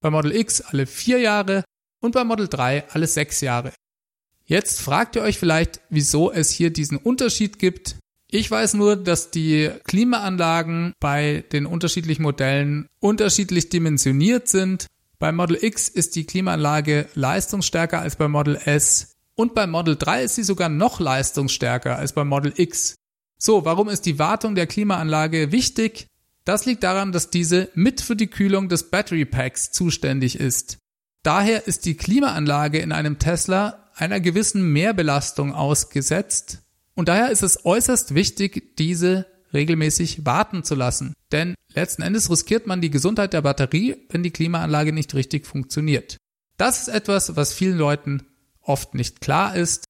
bei 0.00 0.10
Model 0.10 0.34
X 0.34 0.60
alle 0.60 0.86
vier 0.86 1.18
Jahre 1.18 1.64
und 2.00 2.12
bei 2.12 2.24
Model 2.24 2.48
3 2.48 2.90
alle 2.90 3.06
sechs 3.06 3.40
Jahre. 3.40 3.72
Jetzt 4.44 4.80
fragt 4.80 5.16
ihr 5.16 5.22
euch 5.22 5.38
vielleicht, 5.38 5.80
wieso 5.90 6.32
es 6.32 6.50
hier 6.50 6.72
diesen 6.72 6.96
Unterschied 6.96 7.58
gibt. 7.58 7.96
Ich 8.30 8.50
weiß 8.50 8.74
nur, 8.74 8.96
dass 8.96 9.30
die 9.30 9.70
Klimaanlagen 9.84 10.92
bei 11.00 11.44
den 11.50 11.64
unterschiedlichen 11.64 12.22
Modellen 12.22 12.88
unterschiedlich 13.00 13.70
dimensioniert 13.70 14.48
sind. 14.48 14.86
Bei 15.18 15.32
Model 15.32 15.56
X 15.58 15.88
ist 15.88 16.14
die 16.14 16.26
Klimaanlage 16.26 17.08
leistungsstärker 17.14 18.00
als 18.00 18.16
bei 18.16 18.28
Model 18.28 18.60
S 18.62 19.16
und 19.34 19.54
bei 19.54 19.66
Model 19.66 19.96
3 19.96 20.24
ist 20.24 20.34
sie 20.34 20.42
sogar 20.42 20.68
noch 20.68 21.00
leistungsstärker 21.00 21.96
als 21.96 22.12
bei 22.12 22.24
Model 22.24 22.52
X. 22.54 22.96
So, 23.38 23.64
warum 23.64 23.88
ist 23.88 24.04
die 24.04 24.18
Wartung 24.18 24.54
der 24.54 24.66
Klimaanlage 24.66 25.50
wichtig? 25.50 26.08
Das 26.44 26.66
liegt 26.66 26.82
daran, 26.82 27.12
dass 27.12 27.30
diese 27.30 27.70
mit 27.74 28.02
für 28.02 28.16
die 28.16 28.26
Kühlung 28.26 28.68
des 28.68 28.90
Battery 28.90 29.24
Packs 29.24 29.72
zuständig 29.72 30.38
ist. 30.38 30.76
Daher 31.22 31.66
ist 31.66 31.86
die 31.86 31.96
Klimaanlage 31.96 32.78
in 32.78 32.92
einem 32.92 33.18
Tesla 33.18 33.90
einer 33.94 34.20
gewissen 34.20 34.70
Mehrbelastung 34.70 35.54
ausgesetzt 35.54 36.58
und 36.98 37.08
daher 37.08 37.30
ist 37.30 37.42
es 37.42 37.64
äußerst 37.64 38.14
wichtig, 38.14 38.76
diese 38.76 39.26
regelmäßig 39.54 40.26
warten 40.26 40.64
zu 40.64 40.74
lassen. 40.74 41.14
Denn 41.32 41.54
letzten 41.72 42.02
Endes 42.02 42.30
riskiert 42.30 42.66
man 42.66 42.80
die 42.80 42.90
Gesundheit 42.90 43.32
der 43.32 43.42
Batterie, 43.42 43.96
wenn 44.10 44.22
die 44.22 44.30
Klimaanlage 44.30 44.92
nicht 44.92 45.14
richtig 45.14 45.46
funktioniert. 45.46 46.18
Das 46.58 46.82
ist 46.82 46.88
etwas, 46.88 47.36
was 47.36 47.54
vielen 47.54 47.78
Leuten 47.78 48.26
oft 48.60 48.94
nicht 48.94 49.22
klar 49.22 49.56
ist 49.56 49.84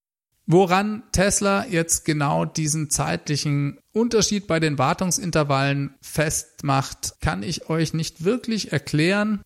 Woran 0.51 1.03
Tesla 1.13 1.67
jetzt 1.67 2.07
genau 2.07 2.47
diesen 2.47 2.89
zeitlichen 2.89 3.79
Unterschied 3.93 4.47
bei 4.47 4.59
den 4.61 4.79
Wartungsintervallen 4.79 5.95
festmacht, 6.01 7.17
kann 7.21 7.43
ich 7.43 7.69
euch 7.69 7.93
nicht 7.93 8.25
wirklich 8.25 8.73
erklären. 8.73 9.43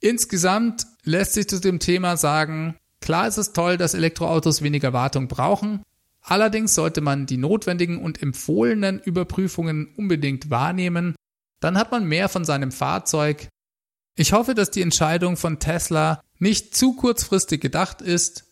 Insgesamt 0.00 0.88
lässt 1.04 1.34
sich 1.34 1.46
zu 1.46 1.60
dem 1.60 1.78
Thema 1.78 2.16
sagen, 2.16 2.74
klar 3.00 3.28
ist 3.28 3.36
es 3.36 3.52
toll, 3.52 3.76
dass 3.76 3.94
Elektroautos 3.94 4.60
weniger 4.60 4.92
Wartung 4.92 5.28
brauchen, 5.28 5.84
allerdings 6.22 6.74
sollte 6.74 7.00
man 7.00 7.26
die 7.26 7.36
notwendigen 7.36 7.98
und 7.98 8.22
empfohlenen 8.22 9.00
Überprüfungen 9.00 9.94
unbedingt 9.96 10.50
wahrnehmen, 10.50 11.14
dann 11.60 11.78
hat 11.78 11.90
man 11.90 12.06
mehr 12.06 12.28
von 12.28 12.44
seinem 12.44 12.72
Fahrzeug. 12.72 13.48
Ich 14.16 14.32
hoffe, 14.32 14.54
dass 14.54 14.70
die 14.70 14.82
Entscheidung 14.82 15.36
von 15.36 15.58
Tesla 15.58 16.22
nicht 16.38 16.74
zu 16.74 16.94
kurzfristig 16.94 17.60
gedacht 17.60 18.02
ist. 18.02 18.46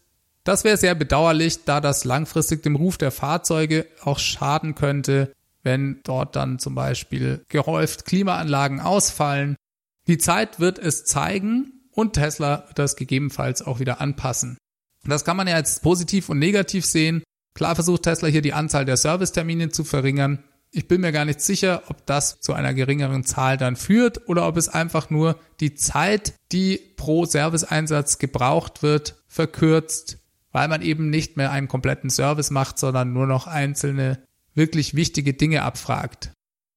Das 0.44 0.64
wäre 0.64 0.76
sehr 0.76 0.94
bedauerlich, 0.94 1.64
da 1.64 1.80
das 1.80 2.04
langfristig 2.04 2.62
dem 2.62 2.76
Ruf 2.76 2.96
der 2.96 3.10
Fahrzeuge 3.10 3.86
auch 4.02 4.18
schaden 4.18 4.74
könnte, 4.74 5.32
wenn 5.62 6.00
dort 6.04 6.36
dann 6.36 6.58
zum 6.58 6.74
Beispiel 6.74 7.44
gehäuft 7.48 8.04
Klimaanlagen 8.04 8.80
ausfallen. 8.80 9.56
Die 10.06 10.18
Zeit 10.18 10.60
wird 10.60 10.78
es 10.78 11.04
zeigen 11.04 11.82
und 11.92 12.14
Tesla 12.14 12.64
wird 12.68 12.78
das 12.78 12.96
gegebenenfalls 12.96 13.60
auch 13.60 13.80
wieder 13.80 14.00
anpassen. 14.00 14.56
Das 15.04 15.24
kann 15.24 15.36
man 15.36 15.48
ja 15.48 15.58
jetzt 15.58 15.82
positiv 15.82 16.28
und 16.28 16.38
negativ 16.38 16.86
sehen. 16.86 17.22
Klar 17.58 17.74
versucht 17.74 18.04
Tesla 18.04 18.28
hier 18.28 18.40
die 18.40 18.52
Anzahl 18.52 18.84
der 18.84 18.96
Servicetermine 18.96 19.70
zu 19.70 19.82
verringern. 19.82 20.44
Ich 20.70 20.86
bin 20.86 21.00
mir 21.00 21.10
gar 21.10 21.24
nicht 21.24 21.40
sicher, 21.40 21.82
ob 21.88 22.06
das 22.06 22.40
zu 22.40 22.52
einer 22.52 22.72
geringeren 22.72 23.24
Zahl 23.24 23.56
dann 23.56 23.74
führt 23.74 24.28
oder 24.28 24.46
ob 24.46 24.56
es 24.56 24.68
einfach 24.68 25.10
nur 25.10 25.40
die 25.58 25.74
Zeit, 25.74 26.34
die 26.52 26.80
pro 26.96 27.24
Serviceeinsatz 27.24 28.18
gebraucht 28.18 28.84
wird, 28.84 29.16
verkürzt, 29.26 30.18
weil 30.52 30.68
man 30.68 30.82
eben 30.82 31.10
nicht 31.10 31.36
mehr 31.36 31.50
einen 31.50 31.66
kompletten 31.66 32.10
Service 32.10 32.52
macht, 32.52 32.78
sondern 32.78 33.12
nur 33.12 33.26
noch 33.26 33.48
einzelne 33.48 34.22
wirklich 34.54 34.94
wichtige 34.94 35.34
Dinge 35.34 35.62
abfragt. 35.62 36.30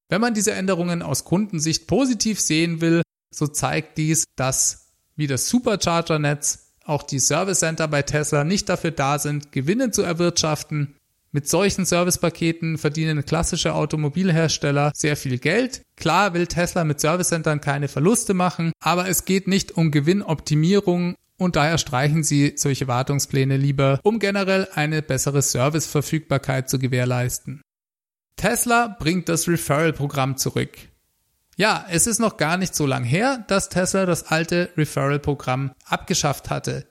Wenn 0.08 0.20
man 0.20 0.34
diese 0.34 0.50
Änderungen 0.50 1.02
aus 1.02 1.22
Kundensicht 1.22 1.86
positiv 1.86 2.40
sehen 2.40 2.80
will, 2.80 3.02
so 3.30 3.46
zeigt 3.46 3.98
dies, 3.98 4.24
dass 4.34 4.88
wie 5.14 5.28
das 5.28 5.48
Supercharger-Netz 5.48 6.71
auch 6.84 7.02
die 7.02 7.20
Service 7.20 7.60
Center 7.60 7.88
bei 7.88 8.02
Tesla 8.02 8.44
nicht 8.44 8.68
dafür 8.68 8.90
da 8.90 9.18
sind, 9.18 9.52
Gewinne 9.52 9.90
zu 9.90 10.02
erwirtschaften. 10.02 10.96
Mit 11.34 11.48
solchen 11.48 11.86
Servicepaketen 11.86 12.76
verdienen 12.76 13.24
klassische 13.24 13.74
Automobilhersteller 13.74 14.92
sehr 14.94 15.16
viel 15.16 15.38
Geld. 15.38 15.80
Klar 15.96 16.34
will 16.34 16.46
Tesla 16.46 16.84
mit 16.84 17.00
Service 17.00 17.28
Centern 17.28 17.62
keine 17.62 17.88
Verluste 17.88 18.34
machen, 18.34 18.72
aber 18.80 19.08
es 19.08 19.24
geht 19.24 19.48
nicht 19.48 19.72
um 19.72 19.90
Gewinnoptimierung 19.90 21.14
und 21.38 21.56
daher 21.56 21.78
streichen 21.78 22.22
sie 22.22 22.52
solche 22.56 22.86
Wartungspläne 22.86 23.56
lieber, 23.56 23.98
um 24.02 24.18
generell 24.18 24.68
eine 24.74 25.00
bessere 25.00 25.40
Serviceverfügbarkeit 25.40 26.68
zu 26.68 26.78
gewährleisten. 26.78 27.62
Tesla 28.36 28.96
bringt 28.98 29.28
das 29.28 29.48
Referral-Programm 29.48 30.36
zurück. 30.36 30.76
Ja, 31.62 31.86
es 31.88 32.08
ist 32.08 32.18
noch 32.18 32.38
gar 32.38 32.56
nicht 32.56 32.74
so 32.74 32.86
lang 32.86 33.04
her, 33.04 33.44
dass 33.46 33.68
Tesla 33.68 34.04
das 34.04 34.24
alte 34.24 34.70
Referral-Programm 34.76 35.70
abgeschafft 35.84 36.50
hatte. 36.50 36.88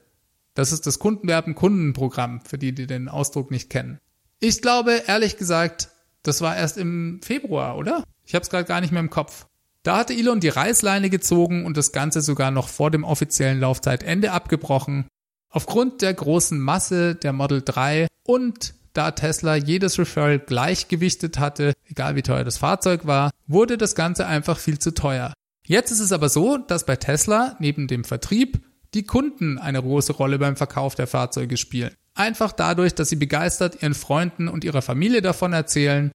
Das 0.53 0.71
ist 0.71 0.87
das 0.87 0.97
Kundenwerben-Kundenprogramm, 0.97 2.39
für 2.39 2.57
die, 2.57 2.73
die 2.73 2.87
den 2.87 3.09
Ausdruck 3.09 3.51
nicht 3.51 3.69
kennen. 3.69 3.99
Ich 4.39 4.61
glaube, 4.61 5.03
ehrlich 5.07 5.35
gesagt, 5.35 5.89
das 6.23 6.39
war 6.39 6.55
erst 6.55 6.77
im 6.77 7.19
Februar, 7.21 7.75
oder? 7.75 8.05
Ich 8.23 8.33
habe 8.33 8.43
es 8.43 8.49
gerade 8.49 8.63
gar 8.63 8.79
nicht 8.79 8.93
mehr 8.93 9.01
im 9.01 9.09
Kopf. 9.09 9.45
Da 9.83 9.97
hatte 9.97 10.13
Elon 10.13 10.39
die 10.39 10.47
Reißleine 10.47 11.09
gezogen 11.09 11.65
und 11.65 11.75
das 11.75 11.91
Ganze 11.91 12.21
sogar 12.21 12.49
noch 12.49 12.69
vor 12.69 12.91
dem 12.91 13.03
offiziellen 13.03 13.59
Laufzeitende 13.59 14.31
abgebrochen. 14.31 15.05
Aufgrund 15.49 16.01
der 16.01 16.13
großen 16.13 16.57
Masse 16.57 17.15
der 17.15 17.33
Model 17.33 17.61
3 17.61 18.07
und 18.25 18.73
da 18.93 19.11
Tesla 19.11 19.55
jedes 19.55 19.97
Referral 19.97 20.39
gleichgewichtet 20.39 21.39
hatte, 21.39 21.73
egal 21.85 22.15
wie 22.15 22.21
teuer 22.21 22.43
das 22.43 22.57
Fahrzeug 22.57 23.05
war, 23.05 23.31
wurde 23.47 23.77
das 23.77 23.95
Ganze 23.95 24.25
einfach 24.25 24.57
viel 24.57 24.79
zu 24.79 24.93
teuer. 24.93 25.33
Jetzt 25.65 25.91
ist 25.91 25.99
es 25.99 26.11
aber 26.11 26.29
so, 26.29 26.57
dass 26.57 26.85
bei 26.85 26.95
Tesla 26.95 27.55
neben 27.59 27.87
dem 27.87 28.03
Vertrieb 28.03 28.61
die 28.93 29.03
Kunden 29.03 29.57
eine 29.57 29.81
große 29.81 30.13
Rolle 30.13 30.39
beim 30.39 30.55
Verkauf 30.55 30.95
der 30.95 31.07
Fahrzeuge 31.07 31.57
spielen. 31.57 31.95
Einfach 32.13 32.51
dadurch, 32.51 32.93
dass 32.93 33.09
sie 33.09 33.15
begeistert 33.15 33.81
ihren 33.81 33.93
Freunden 33.93 34.47
und 34.47 34.63
ihrer 34.63 34.81
Familie 34.81 35.21
davon 35.21 35.53
erzählen. 35.53 36.11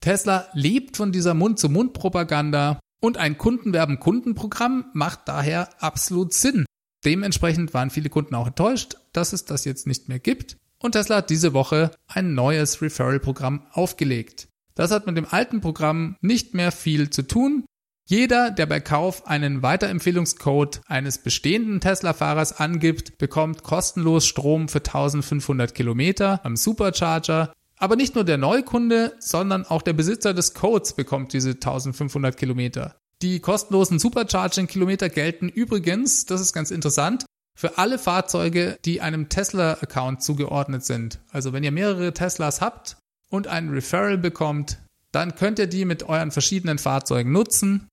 Tesla 0.00 0.46
lebt 0.52 0.96
von 0.96 1.10
dieser 1.10 1.34
Mund-zu-Mund-Propaganda 1.34 2.80
und 3.00 3.16
ein 3.16 3.38
Kundenwerben-Kundenprogramm 3.38 4.86
macht 4.92 5.20
daher 5.26 5.70
absolut 5.82 6.34
Sinn. 6.34 6.66
Dementsprechend 7.04 7.72
waren 7.74 7.90
viele 7.90 8.10
Kunden 8.10 8.34
auch 8.34 8.48
enttäuscht, 8.48 8.96
dass 9.12 9.32
es 9.32 9.44
das 9.44 9.64
jetzt 9.64 9.86
nicht 9.86 10.08
mehr 10.08 10.18
gibt. 10.18 10.56
Und 10.80 10.92
Tesla 10.92 11.16
hat 11.16 11.30
diese 11.30 11.54
Woche 11.54 11.90
ein 12.06 12.34
neues 12.34 12.80
Referral-Programm 12.80 13.66
aufgelegt. 13.72 14.48
Das 14.74 14.92
hat 14.92 15.06
mit 15.06 15.16
dem 15.16 15.26
alten 15.28 15.60
Programm 15.60 16.16
nicht 16.20 16.54
mehr 16.54 16.70
viel 16.70 17.10
zu 17.10 17.22
tun. 17.22 17.64
Jeder, 18.06 18.50
der 18.50 18.66
bei 18.66 18.80
Kauf 18.80 19.26
einen 19.26 19.62
Weiterempfehlungscode 19.62 20.80
eines 20.86 21.18
bestehenden 21.18 21.80
Tesla-Fahrers 21.80 22.58
angibt, 22.58 23.18
bekommt 23.18 23.64
kostenlos 23.64 24.26
Strom 24.26 24.68
für 24.68 24.78
1500 24.78 25.74
Kilometer 25.74 26.40
am 26.44 26.56
Supercharger. 26.56 27.52
Aber 27.76 27.96
nicht 27.96 28.14
nur 28.14 28.24
der 28.24 28.38
Neukunde, 28.38 29.14
sondern 29.18 29.66
auch 29.66 29.82
der 29.82 29.92
Besitzer 29.92 30.32
des 30.32 30.54
Codes 30.54 30.94
bekommt 30.94 31.32
diese 31.32 31.50
1500 31.50 32.36
Kilometer. 32.36 32.96
Die 33.20 33.40
kostenlosen 33.40 33.98
Supercharging-Kilometer 33.98 35.08
gelten 35.08 35.48
übrigens, 35.48 36.24
das 36.24 36.40
ist 36.40 36.52
ganz 36.52 36.70
interessant, 36.70 37.26
für 37.58 37.76
alle 37.76 37.98
Fahrzeuge, 37.98 38.78
die 38.84 39.00
einem 39.00 39.28
Tesla-Account 39.28 40.22
zugeordnet 40.22 40.84
sind. 40.84 41.18
Also 41.32 41.52
wenn 41.52 41.64
ihr 41.64 41.72
mehrere 41.72 42.14
Teslas 42.14 42.60
habt 42.60 42.98
und 43.30 43.48
einen 43.48 43.70
Referral 43.70 44.16
bekommt, 44.16 44.78
dann 45.10 45.34
könnt 45.34 45.58
ihr 45.58 45.66
die 45.66 45.84
mit 45.84 46.04
euren 46.04 46.30
verschiedenen 46.30 46.78
Fahrzeugen 46.78 47.32
nutzen. 47.32 47.88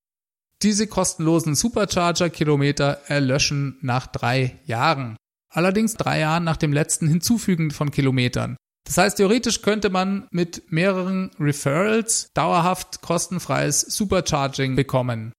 Diese 0.62 0.86
kostenlosen 0.86 1.56
Supercharger-Kilometer 1.56 3.02
erlöschen 3.08 3.80
nach 3.82 4.06
drei 4.06 4.60
Jahren. 4.66 5.18
Allerdings 5.52 5.96
drei 5.96 6.20
Jahren 6.20 6.44
nach 6.44 6.58
dem 6.58 6.72
letzten 6.72 7.08
Hinzufügen 7.08 7.72
von 7.72 7.90
Kilometern. 7.90 8.58
Das 8.86 9.00
heißt, 9.00 9.18
theoretisch 9.18 9.64
könnte 9.64 9.90
man 9.90 10.28
mit 10.30 10.72
mehreren 10.72 11.32
Referrals 11.40 12.30
dauerhaft 12.36 13.02
kostenfreies 13.02 13.82
Supercharging 13.82 14.76
bekommen. 14.76 15.34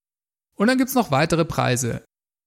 Und 0.57 0.67
dann 0.67 0.79
gibt's 0.79 0.95
noch 0.95 1.12
weitere 1.12 1.45
Preise. 1.45 2.03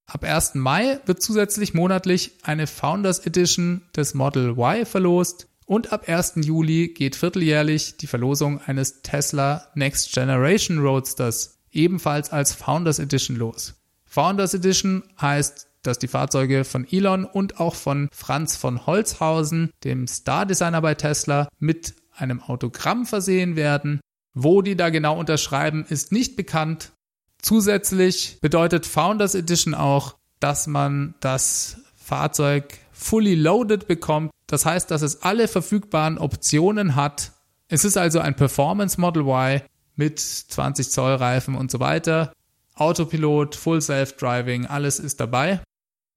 Ab 0.10 0.24
1. 0.24 0.56
Mai 0.56 1.00
wird 1.06 1.22
zusätzlich 1.22 1.76
monatlich 1.76 2.32
eine 2.42 2.66
Founders 2.66 3.28
Edition 3.28 3.84
des 3.96 4.16
Model 4.16 4.58
Y 4.58 4.84
verlost 4.88 5.48
und 5.68 5.94
ab 5.94 6.10
1. 6.10 6.34
Juli 6.38 6.88
geht 6.88 7.16
vierteljährlich 7.16 7.98
die 7.98 8.08
Verlosung 8.08 8.60
eines 8.60 9.04
Tesla 9.04 9.68
Next 9.76 10.12
Generation 10.12 10.80
Roadsters 10.80 11.60
ebenfalls 11.72 12.32
als 12.32 12.54
Founders 12.54 12.98
Edition 12.98 13.38
los. 13.38 13.76
Founders 14.06 14.56
Edition 14.56 15.04
heißt, 15.22 15.68
dass 15.84 16.00
die 16.00 16.08
Fahrzeuge 16.08 16.64
von 16.64 16.88
Elon 16.90 17.24
und 17.24 17.60
auch 17.60 17.76
von 17.76 18.10
Franz 18.12 18.56
von 18.56 18.88
Holzhausen, 18.88 19.70
dem 19.84 20.08
Star-Designer 20.08 20.82
bei 20.82 20.96
Tesla, 20.96 21.48
mit 21.60 21.94
einem 22.16 22.42
Autogramm 22.42 23.06
versehen 23.06 23.56
werden. 23.56 24.02
Wo 24.34 24.64
die 24.64 24.76
da 24.76 24.90
genau 24.90 25.20
unterschreiben, 25.20 25.86
ist 25.88 26.12
nicht 26.12 26.36
bekannt. 26.36 26.94
Zusätzlich 27.42 28.40
bedeutet 28.42 28.86
Founders 28.86 29.36
Edition 29.36 29.74
auch, 29.74 30.16
dass 30.40 30.68
man 30.68 31.16
das 31.20 31.78
Fahrzeug 31.98 32.78
fully 32.92 33.36
loaded 33.36 33.88
bekommt. 33.88 34.32
Das 34.48 34.66
heißt, 34.66 34.92
dass 34.92 35.02
es 35.02 35.22
alle 35.22 35.48
verfügbaren 35.48 36.18
Optionen 36.18 36.96
hat. 36.96 37.32
Es 37.68 37.86
ist 37.86 37.98
also 37.98 38.20
ein 38.20 38.36
Performance 38.36 39.00
Model 39.00 39.24
Y 39.24 39.62
mit 39.96 40.20
20 40.20 40.90
Zoll 40.90 41.16
Reifen 41.16 41.56
und 41.56 41.72
so 41.72 41.80
weiter. 41.80 42.34
Autopilot, 42.76 43.56
Full 43.56 43.82
Self-Driving, 43.82 44.66
alles 44.66 45.00
ist 45.00 45.20
dabei. 45.20 45.62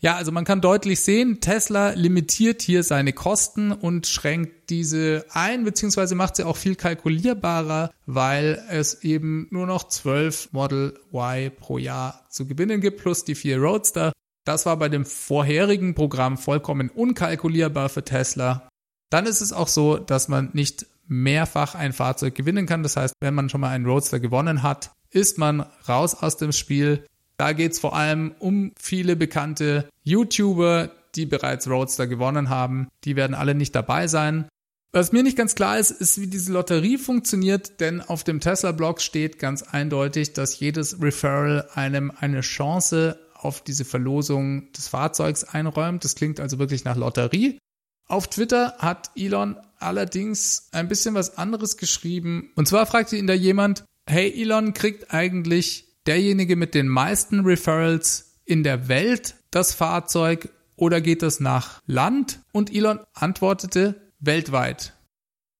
Ja, 0.04 0.16
also 0.16 0.32
man 0.32 0.44
kann 0.44 0.60
deutlich 0.60 1.00
sehen, 1.00 1.40
Tesla 1.40 1.90
limitiert 1.90 2.60
hier 2.60 2.82
seine 2.82 3.12
Kosten 3.12 3.70
und 3.70 4.08
schränkt 4.08 4.68
diese 4.68 5.24
ein, 5.30 5.62
beziehungsweise 5.62 6.16
macht 6.16 6.34
sie 6.34 6.42
auch 6.44 6.56
viel 6.56 6.74
kalkulierbarer, 6.74 7.92
weil 8.06 8.60
es 8.68 9.04
eben 9.04 9.46
nur 9.50 9.68
noch 9.68 9.86
zwölf 9.86 10.48
Model 10.50 10.98
Y 11.12 11.52
pro 11.56 11.78
Jahr 11.78 12.26
zu 12.30 12.48
gewinnen 12.48 12.80
gibt, 12.80 13.00
plus 13.00 13.24
die 13.24 13.36
vier 13.36 13.58
Roadster. 13.58 14.12
Das 14.44 14.66
war 14.66 14.76
bei 14.76 14.88
dem 14.88 15.04
vorherigen 15.04 15.94
Programm 15.94 16.36
vollkommen 16.36 16.90
unkalkulierbar 16.90 17.88
für 17.88 18.04
Tesla. 18.04 18.68
Dann 19.08 19.26
ist 19.26 19.40
es 19.40 19.52
auch 19.52 19.68
so, 19.68 19.98
dass 19.98 20.26
man 20.26 20.50
nicht 20.52 20.84
mehrfach 21.06 21.76
ein 21.76 21.92
Fahrzeug 21.92 22.34
gewinnen 22.34 22.66
kann. 22.66 22.82
Das 22.82 22.96
heißt, 22.96 23.14
wenn 23.20 23.34
man 23.34 23.48
schon 23.50 23.60
mal 23.60 23.70
einen 23.70 23.86
Roadster 23.86 24.18
gewonnen 24.18 24.64
hat, 24.64 24.90
ist 25.10 25.38
man 25.38 25.60
raus 25.88 26.16
aus 26.16 26.38
dem 26.38 26.50
Spiel. 26.50 27.04
Da 27.42 27.54
geht 27.54 27.72
es 27.72 27.80
vor 27.80 27.96
allem 27.96 28.36
um 28.38 28.70
viele 28.78 29.16
bekannte 29.16 29.88
YouTuber, 30.04 30.92
die 31.16 31.26
bereits 31.26 31.68
Roadster 31.68 32.06
gewonnen 32.06 32.50
haben. 32.50 32.86
Die 33.02 33.16
werden 33.16 33.34
alle 33.34 33.56
nicht 33.56 33.74
dabei 33.74 34.06
sein. 34.06 34.46
Was 34.92 35.10
mir 35.10 35.24
nicht 35.24 35.36
ganz 35.36 35.56
klar 35.56 35.76
ist, 35.76 35.90
ist, 35.90 36.20
wie 36.20 36.28
diese 36.28 36.52
Lotterie 36.52 36.98
funktioniert, 36.98 37.80
denn 37.80 38.00
auf 38.00 38.22
dem 38.22 38.38
Tesla-Blog 38.38 39.00
steht 39.00 39.40
ganz 39.40 39.64
eindeutig, 39.64 40.34
dass 40.34 40.60
jedes 40.60 41.02
Referral 41.02 41.68
einem 41.74 42.12
eine 42.16 42.42
Chance 42.42 43.18
auf 43.34 43.60
diese 43.60 43.84
Verlosung 43.84 44.70
des 44.70 44.86
Fahrzeugs 44.86 45.42
einräumt. 45.42 46.04
Das 46.04 46.14
klingt 46.14 46.38
also 46.38 46.60
wirklich 46.60 46.84
nach 46.84 46.96
Lotterie. 46.96 47.58
Auf 48.06 48.30
Twitter 48.30 48.76
hat 48.78 49.10
Elon 49.16 49.56
allerdings 49.80 50.68
ein 50.70 50.86
bisschen 50.86 51.16
was 51.16 51.38
anderes 51.38 51.76
geschrieben. 51.76 52.52
Und 52.54 52.68
zwar 52.68 52.86
fragte 52.86 53.16
ihn 53.16 53.26
da 53.26 53.34
jemand, 53.34 53.82
hey 54.08 54.32
Elon, 54.40 54.74
kriegt 54.74 55.12
eigentlich 55.12 55.88
derjenige 56.06 56.56
mit 56.56 56.74
den 56.74 56.88
meisten 56.88 57.40
Referrals 57.40 58.40
in 58.44 58.62
der 58.62 58.88
Welt 58.88 59.36
das 59.50 59.72
Fahrzeug 59.72 60.48
oder 60.76 61.00
geht 61.00 61.22
es 61.22 61.40
nach 61.40 61.80
Land? 61.86 62.40
Und 62.52 62.74
Elon 62.74 63.00
antwortete 63.14 64.12
weltweit. 64.18 64.94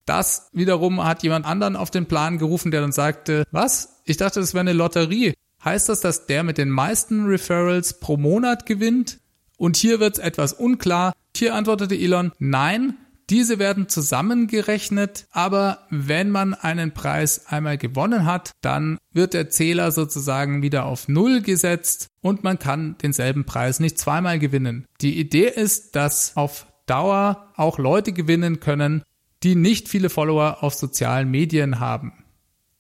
Das 0.05 0.49
wiederum 0.53 1.05
hat 1.05 1.23
jemand 1.23 1.47
anderen 1.47 1.77
auf 1.77 1.91
den 1.91 2.07
Plan 2.07 2.39
gerufen, 2.39 2.71
der 2.71 2.81
dann 2.81 2.93
sagte, 2.93 3.45
was? 3.53 4.01
Ich 4.05 4.17
dachte, 4.17 4.41
das 4.41 4.53
wäre 4.53 4.63
eine 4.63 4.73
Lotterie. 4.73 5.35
Heißt 5.65 5.89
das, 5.89 6.01
dass 6.01 6.27
der 6.27 6.43
mit 6.43 6.59
den 6.59 6.71
meisten 6.71 7.27
Referrals 7.27 8.01
pro 8.01 8.17
Monat 8.17 8.67
gewinnt? 8.67 9.21
Und 9.59 9.77
hier 9.77 10.01
wird 10.01 10.19
es 10.19 10.25
etwas 10.25 10.53
unklar. 10.55 11.13
Hier 11.37 11.55
antwortete 11.55 11.95
Elon, 11.95 12.33
nein, 12.41 12.97
diese 13.33 13.59
werden 13.59 13.89
zusammengerechnet, 13.89 15.27
aber 15.31 15.87
wenn 15.89 16.29
man 16.29 16.53
einen 16.53 16.93
Preis 16.93 17.47
einmal 17.47 17.79
gewonnen 17.79 18.27
hat, 18.27 18.51
dann 18.61 18.99
wird 19.11 19.33
der 19.33 19.49
Zähler 19.49 19.91
sozusagen 19.91 20.61
wieder 20.61 20.85
auf 20.85 21.09
Null 21.09 21.41
gesetzt 21.41 22.09
und 22.21 22.45
man 22.45 22.59
kann 22.59 22.97
denselben 22.99 23.47
Preis 23.47 23.81
nicht 23.81 23.99
zweimal 23.99 24.39
gewinnen. 24.39 24.85
Die 25.01 25.19
Idee 25.19 25.49
ist, 25.49 25.97
dass 25.97 26.37
auf 26.37 26.67
Dauer 26.85 27.51
auch 27.57 27.79
Leute 27.79 28.13
gewinnen 28.13 28.61
können, 28.61 29.03
die 29.43 29.55
nicht 29.55 29.89
viele 29.89 30.11
Follower 30.11 30.59
auf 30.61 30.75
sozialen 30.75 31.31
Medien 31.31 31.81
haben. 31.81 32.13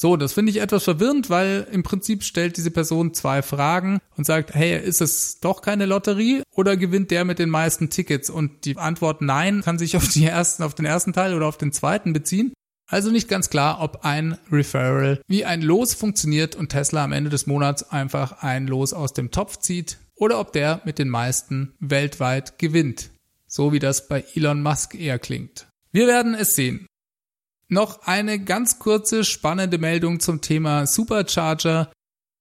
So, 0.02 0.16
das 0.16 0.32
finde 0.32 0.50
ich 0.50 0.60
etwas 0.60 0.82
verwirrend, 0.82 1.30
weil 1.30 1.64
im 1.70 1.84
Prinzip 1.84 2.24
stellt 2.24 2.56
diese 2.56 2.72
Person 2.72 3.14
zwei 3.14 3.40
Fragen 3.40 4.00
und 4.16 4.26
sagt, 4.26 4.52
hey, 4.52 4.76
ist 4.76 5.00
es 5.00 5.38
doch 5.38 5.62
keine 5.62 5.86
Lotterie 5.86 6.42
oder 6.50 6.76
gewinnt 6.76 7.12
der 7.12 7.24
mit 7.24 7.38
den 7.38 7.50
meisten 7.50 7.88
Tickets? 7.88 8.28
Und 8.28 8.64
die 8.64 8.76
Antwort 8.76 9.22
nein 9.22 9.62
kann 9.62 9.78
sich 9.78 9.96
auf 9.96 10.08
die 10.08 10.24
ersten, 10.24 10.64
auf 10.64 10.74
den 10.74 10.86
ersten 10.86 11.12
Teil 11.12 11.34
oder 11.34 11.46
auf 11.46 11.56
den 11.56 11.70
zweiten 11.70 12.12
beziehen. 12.12 12.52
Also 12.90 13.12
nicht 13.12 13.28
ganz 13.28 13.48
klar, 13.48 13.80
ob 13.80 14.04
ein 14.04 14.36
Referral 14.50 15.20
wie 15.28 15.44
ein 15.44 15.62
Los 15.62 15.94
funktioniert 15.94 16.56
und 16.56 16.70
Tesla 16.70 17.04
am 17.04 17.12
Ende 17.12 17.30
des 17.30 17.46
Monats 17.46 17.88
einfach 17.88 18.42
ein 18.42 18.66
Los 18.66 18.92
aus 18.94 19.12
dem 19.12 19.30
Topf 19.30 19.58
zieht 19.58 19.98
oder 20.16 20.40
ob 20.40 20.52
der 20.52 20.80
mit 20.84 20.98
den 20.98 21.10
meisten 21.10 21.76
weltweit 21.78 22.58
gewinnt. 22.58 23.10
So 23.46 23.72
wie 23.72 23.78
das 23.78 24.08
bei 24.08 24.24
Elon 24.34 24.64
Musk 24.64 24.96
eher 24.96 25.20
klingt. 25.20 25.68
Wir 25.92 26.08
werden 26.08 26.34
es 26.34 26.56
sehen. 26.56 26.88
Noch 27.72 28.04
eine 28.04 28.38
ganz 28.38 28.78
kurze 28.78 29.24
spannende 29.24 29.78
Meldung 29.78 30.20
zum 30.20 30.42
Thema 30.42 30.86
Supercharger. 30.86 31.90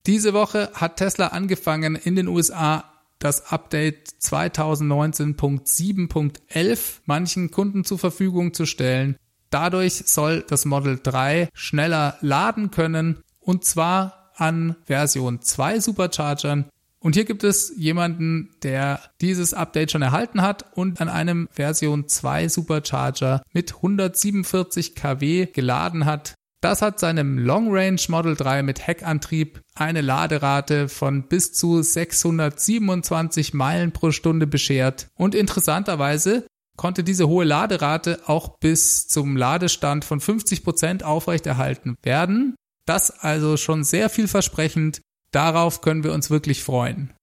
Diese 0.06 0.34
Woche 0.34 0.70
hat 0.74 0.98
Tesla 0.98 1.28
angefangen 1.28 1.96
in 1.96 2.18
den 2.18 2.28
USA 2.28 2.84
das 3.18 3.50
Update 3.50 4.10
2019.7.11 4.22 6.80
manchen 7.06 7.50
Kunden 7.50 7.86
zur 7.86 7.98
Verfügung 7.98 8.54
zu 8.54 8.66
stellen. 8.66 9.16
Dadurch 9.50 10.04
soll 10.06 10.44
das 10.50 10.66
Model 10.66 11.00
3 11.02 11.48
schneller 11.54 12.18
laden 12.20 12.70
können 12.70 13.24
und 13.40 13.64
zwar 13.64 14.34
an 14.36 14.76
Version 14.84 15.42
2 15.42 15.80
Superchargern 15.80 16.66
und 17.04 17.16
hier 17.16 17.26
gibt 17.26 17.44
es 17.44 17.74
jemanden, 17.76 18.52
der 18.62 19.02
dieses 19.22 19.56
Update 19.56 19.92
schon 19.92 20.04
erhalten 20.04 20.42
hat 20.42 20.78
und 20.78 21.02
an 21.02 21.10
einem 21.10 21.50
Version 21.52 22.08
2 22.08 22.48
Supercharger 22.48 23.42
mit 23.52 23.76
147 23.76 24.94
kW 24.94 25.48
geladen 25.48 26.06
hat. 26.06 26.36
Das 26.62 26.84
hat 26.84 27.00
seinem 27.00 27.40
Long 27.40 27.70
Range 27.72 28.00
Model 28.08 28.36
3 28.36 28.62
mit 28.62 28.86
Heckantrieb 28.86 29.62
eine 29.74 30.02
Laderate 30.02 30.90
von 30.90 31.28
bis 31.28 31.54
zu 31.54 31.82
627 31.82 33.56
Meilen 33.56 33.94
pro 33.94 34.12
Stunde 34.12 34.46
beschert. 34.46 35.08
Und 35.16 35.34
interessanterweise 35.34 36.46
konnte 36.78 37.04
diese 37.04 37.28
hohe 37.28 37.46
Laderate 37.46 38.20
auch 38.28 38.60
bis 38.60 39.08
zum 39.08 39.36
Ladestand 39.36 40.06
von 40.06 40.20
50 40.20 40.64
Prozent 40.64 41.04
aufrechterhalten 41.04 41.96
werden. 42.04 42.54
Das 42.86 43.10
also 43.10 43.58
schon 43.58 43.84
sehr 43.84 44.10
vielversprechend 44.10 45.02
Darauf 45.32 45.82
können 45.82 46.04
wir 46.04 46.14
uns 46.14 46.30
wirklich 46.30 46.64
freuen. 46.64 47.14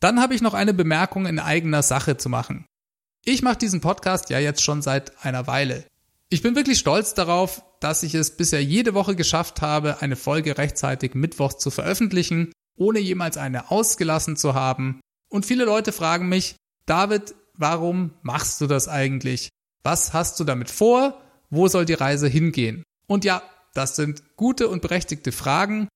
Dann 0.00 0.20
habe 0.20 0.34
ich 0.34 0.42
noch 0.42 0.54
eine 0.54 0.74
Bemerkung 0.74 1.26
in 1.26 1.38
eigener 1.38 1.82
Sache 1.82 2.16
zu 2.16 2.28
machen. 2.28 2.66
Ich 3.24 3.42
mache 3.42 3.56
diesen 3.56 3.80
Podcast 3.80 4.28
ja 4.30 4.38
jetzt 4.38 4.62
schon 4.62 4.82
seit 4.82 5.24
einer 5.24 5.46
Weile. 5.46 5.86
Ich 6.28 6.42
bin 6.42 6.56
wirklich 6.56 6.78
stolz 6.78 7.14
darauf, 7.14 7.64
dass 7.80 8.02
ich 8.02 8.14
es 8.14 8.36
bisher 8.36 8.62
jede 8.62 8.94
Woche 8.94 9.14
geschafft 9.14 9.62
habe, 9.62 10.02
eine 10.02 10.16
Folge 10.16 10.58
rechtzeitig 10.58 11.14
Mittwochs 11.14 11.58
zu 11.58 11.70
veröffentlichen, 11.70 12.52
ohne 12.76 12.98
jemals 12.98 13.36
eine 13.36 13.70
ausgelassen 13.70 14.36
zu 14.36 14.54
haben. 14.54 15.00
Und 15.28 15.46
viele 15.46 15.64
Leute 15.64 15.92
fragen 15.92 16.28
mich, 16.28 16.56
David, 16.86 17.34
warum 17.54 18.10
machst 18.22 18.60
du 18.60 18.66
das 18.66 18.88
eigentlich? 18.88 19.48
Was 19.84 20.12
hast 20.12 20.40
du 20.40 20.44
damit 20.44 20.70
vor? 20.70 21.20
Wo 21.50 21.68
soll 21.68 21.84
die 21.84 21.94
Reise 21.94 22.26
hingehen? 22.26 22.82
Und 23.06 23.24
ja, 23.24 23.42
das 23.74 23.96
sind 23.96 24.22
gute 24.36 24.68
und 24.68 24.82
berechtigte 24.82 25.30
Fragen 25.30 25.88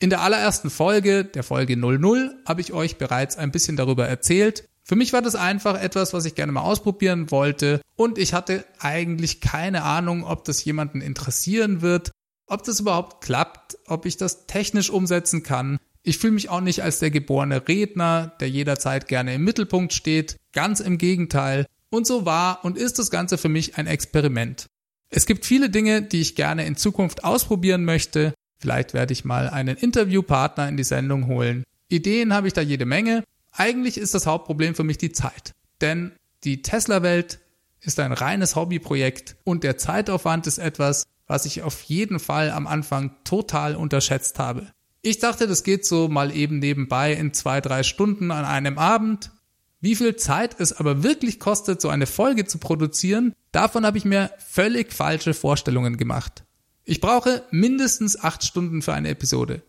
in 0.00 0.10
der 0.10 0.22
allerersten 0.22 0.70
Folge, 0.70 1.24
der 1.24 1.42
Folge 1.42 1.76
00, 1.76 2.34
habe 2.46 2.60
ich 2.60 2.72
euch 2.72 2.98
bereits 2.98 3.36
ein 3.36 3.52
bisschen 3.52 3.76
darüber 3.76 4.06
erzählt. 4.06 4.68
Für 4.82 4.96
mich 4.96 5.12
war 5.12 5.22
das 5.22 5.34
einfach 5.34 5.80
etwas, 5.80 6.12
was 6.12 6.26
ich 6.26 6.34
gerne 6.34 6.52
mal 6.52 6.60
ausprobieren 6.60 7.30
wollte 7.30 7.80
und 7.96 8.18
ich 8.18 8.34
hatte 8.34 8.64
eigentlich 8.78 9.40
keine 9.40 9.82
Ahnung, 9.82 10.24
ob 10.24 10.44
das 10.44 10.62
jemanden 10.64 11.00
interessieren 11.00 11.80
wird, 11.80 12.10
ob 12.46 12.64
das 12.64 12.80
überhaupt 12.80 13.24
klappt, 13.24 13.78
ob 13.86 14.04
ich 14.04 14.18
das 14.18 14.46
technisch 14.46 14.90
umsetzen 14.90 15.42
kann. 15.42 15.78
Ich 16.02 16.18
fühle 16.18 16.34
mich 16.34 16.50
auch 16.50 16.60
nicht 16.60 16.82
als 16.82 16.98
der 16.98 17.10
geborene 17.10 17.66
Redner, 17.66 18.34
der 18.40 18.50
jederzeit 18.50 19.08
gerne 19.08 19.34
im 19.34 19.44
Mittelpunkt 19.44 19.94
steht. 19.94 20.36
Ganz 20.52 20.80
im 20.80 20.98
Gegenteil. 20.98 21.66
Und 21.88 22.06
so 22.06 22.26
war 22.26 22.62
und 22.64 22.76
ist 22.76 22.98
das 22.98 23.10
Ganze 23.10 23.38
für 23.38 23.48
mich 23.48 23.78
ein 23.78 23.86
Experiment. 23.86 24.66
Es 25.08 25.24
gibt 25.24 25.46
viele 25.46 25.70
Dinge, 25.70 26.02
die 26.02 26.20
ich 26.20 26.34
gerne 26.34 26.66
in 26.66 26.76
Zukunft 26.76 27.24
ausprobieren 27.24 27.84
möchte. 27.84 28.34
Vielleicht 28.64 28.94
werde 28.94 29.12
ich 29.12 29.26
mal 29.26 29.50
einen 29.50 29.76
Interviewpartner 29.76 30.66
in 30.70 30.78
die 30.78 30.84
Sendung 30.84 31.26
holen. 31.26 31.64
Ideen 31.90 32.32
habe 32.32 32.46
ich 32.46 32.54
da 32.54 32.62
jede 32.62 32.86
Menge. 32.86 33.22
Eigentlich 33.52 33.98
ist 33.98 34.14
das 34.14 34.26
Hauptproblem 34.26 34.74
für 34.74 34.84
mich 34.84 34.96
die 34.96 35.12
Zeit. 35.12 35.52
Denn 35.82 36.12
die 36.44 36.62
Tesla-Welt 36.62 37.40
ist 37.82 38.00
ein 38.00 38.14
reines 38.14 38.56
Hobbyprojekt 38.56 39.36
und 39.44 39.64
der 39.64 39.76
Zeitaufwand 39.76 40.46
ist 40.46 40.56
etwas, 40.56 41.04
was 41.26 41.44
ich 41.44 41.62
auf 41.62 41.82
jeden 41.82 42.18
Fall 42.18 42.50
am 42.50 42.66
Anfang 42.66 43.14
total 43.24 43.76
unterschätzt 43.76 44.38
habe. 44.38 44.68
Ich 45.02 45.18
dachte, 45.18 45.46
das 45.46 45.62
geht 45.62 45.84
so 45.84 46.08
mal 46.08 46.34
eben 46.34 46.58
nebenbei 46.58 47.12
in 47.12 47.34
zwei, 47.34 47.60
drei 47.60 47.82
Stunden 47.82 48.30
an 48.30 48.46
einem 48.46 48.78
Abend. 48.78 49.30
Wie 49.82 49.94
viel 49.94 50.16
Zeit 50.16 50.58
es 50.58 50.72
aber 50.72 51.02
wirklich 51.02 51.38
kostet, 51.38 51.82
so 51.82 51.90
eine 51.90 52.06
Folge 52.06 52.46
zu 52.46 52.56
produzieren, 52.56 53.34
davon 53.52 53.84
habe 53.84 53.98
ich 53.98 54.06
mir 54.06 54.30
völlig 54.38 54.94
falsche 54.94 55.34
Vorstellungen 55.34 55.98
gemacht. 55.98 56.44
Ich 56.84 57.00
brauche 57.00 57.42
mindestens 57.50 58.20
acht 58.22 58.44
Stunden 58.44 58.82
für 58.82 58.92
eine 58.92 59.08
Episode. 59.08 59.62